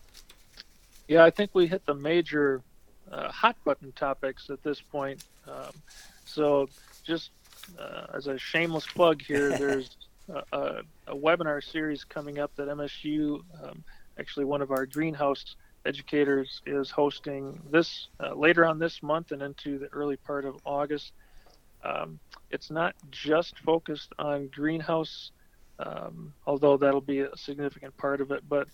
[1.09, 2.63] Yeah, I think we hit the major
[3.13, 5.25] uh, hot button topics at this point.
[5.47, 5.73] Um,
[6.25, 6.69] so,
[7.05, 7.31] just
[7.79, 9.97] uh, as a shameless plug here, there's
[10.29, 13.85] a, a, webinar series coming up that MSU, um,
[14.19, 19.43] actually one of our greenhouse educators, is hosting this uh, later on this month and
[19.43, 21.13] into the early part of August.
[21.85, 22.19] Um,
[22.51, 25.33] it's not just focused on greenhouse,
[25.81, 28.69] um, although that'll be a significant part of it, but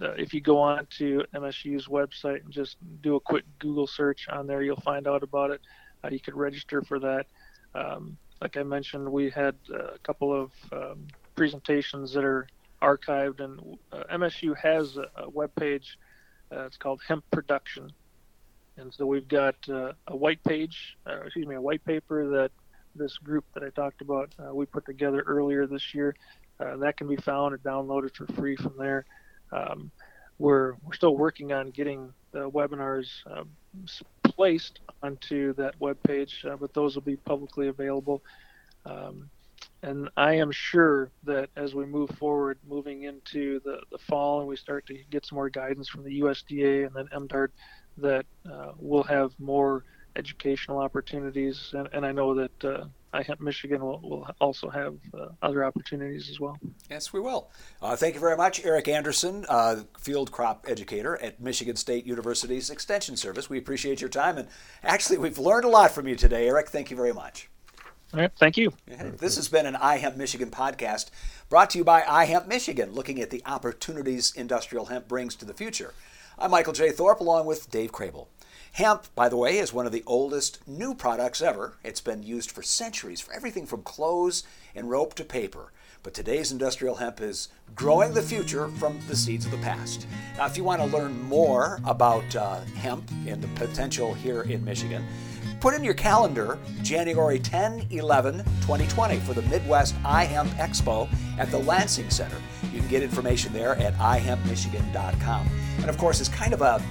[0.00, 4.46] if you go on to MSU's website and just do a quick Google search on
[4.46, 5.60] there, you'll find out about it.
[6.02, 7.26] Uh, you could register for that.
[7.74, 12.46] Um, like I mentioned, we had a couple of um, presentations that are
[12.80, 15.98] archived, and uh, MSU has a, a web page.
[16.50, 17.92] Uh, it's called Hemp Production,
[18.76, 22.50] and so we've got uh, a white page, uh, excuse me, a white paper that
[22.94, 26.14] this group that I talked about uh, we put together earlier this year.
[26.58, 29.06] That can be found and downloaded for free from there.
[29.52, 29.90] Um,
[30.38, 33.08] we're we're still working on getting the webinars
[34.24, 38.22] placed onto that web page, uh, but those will be publicly available.
[38.86, 39.28] Um,
[39.82, 44.48] and I am sure that as we move forward, moving into the, the fall, and
[44.48, 47.48] we start to get some more guidance from the USDA and then MDARD,
[47.98, 49.84] that uh, we'll have more
[50.16, 51.72] educational opportunities.
[51.72, 52.84] And, and I know that uh,
[53.14, 56.58] iHemp Michigan will, will also have uh, other opportunities as well.
[56.90, 57.48] Yes, we will.
[57.80, 62.68] Uh, thank you very much, Eric Anderson, uh, field crop educator at Michigan State University's
[62.68, 63.48] Extension Service.
[63.48, 64.48] We appreciate your time, and
[64.82, 66.68] actually, we've learned a lot from you today, Eric.
[66.68, 67.48] Thank you very much.
[68.12, 68.72] All right, thank you.
[69.18, 71.10] This has been an iHemp Michigan podcast
[71.48, 75.54] brought to you by iHemp Michigan, looking at the opportunities industrial hemp brings to the
[75.54, 75.94] future.
[76.40, 76.90] I'm Michael J.
[76.90, 78.26] Thorp, along with Dave Crabill.
[78.72, 81.78] Hemp, by the way, is one of the oldest new products ever.
[81.84, 84.42] It's been used for centuries for everything from clothes
[84.74, 85.72] and rope to paper.
[86.02, 90.06] But today's industrial hemp is growing the future from the seeds of the past.
[90.38, 94.64] Now, if you want to learn more about uh, hemp and the potential here in
[94.64, 95.04] Michigan,
[95.60, 101.06] put in your calendar January 10, 11, 2020 for the Midwest iHemp Expo
[101.38, 102.36] at the Lansing Center.
[102.72, 105.48] You can get information there at ihempmichigan.com.
[105.80, 106.82] And of course, it's kind of a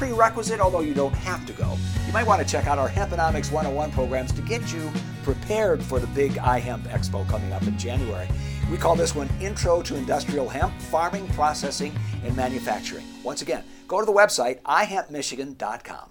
[0.00, 1.76] prerequisite, although you don't have to go.
[2.06, 4.90] You might want to check out our Hemponomics 101 programs to get you
[5.22, 8.26] prepared for the big iHemp Expo coming up in January.
[8.70, 11.94] We call this one Intro to Industrial Hemp Farming, Processing,
[12.24, 13.04] and Manufacturing.
[13.22, 16.08] Once again, go to the website ihempmichigan.com.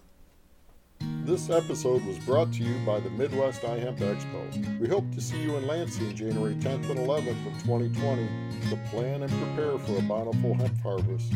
[1.25, 4.79] This episode was brought to you by the Midwest iHemp Expo.
[4.79, 8.29] We hope to see you in Lansing January 10th and 11th of 2020
[8.69, 11.33] to plan and prepare for a bountiful hemp harvest.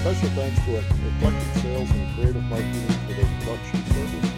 [0.00, 4.30] Special thanks to Eclectic Sales and Creative Marketing for their production service.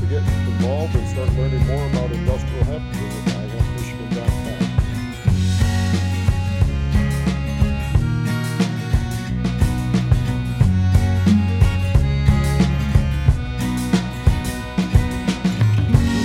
[0.00, 4.64] To get involved and start learning more about industrial hemp, visit ihempmichigan.com.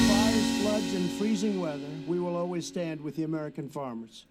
[0.08, 4.24] Fires, floods, and freezing weather, we will always stand with the American farmers.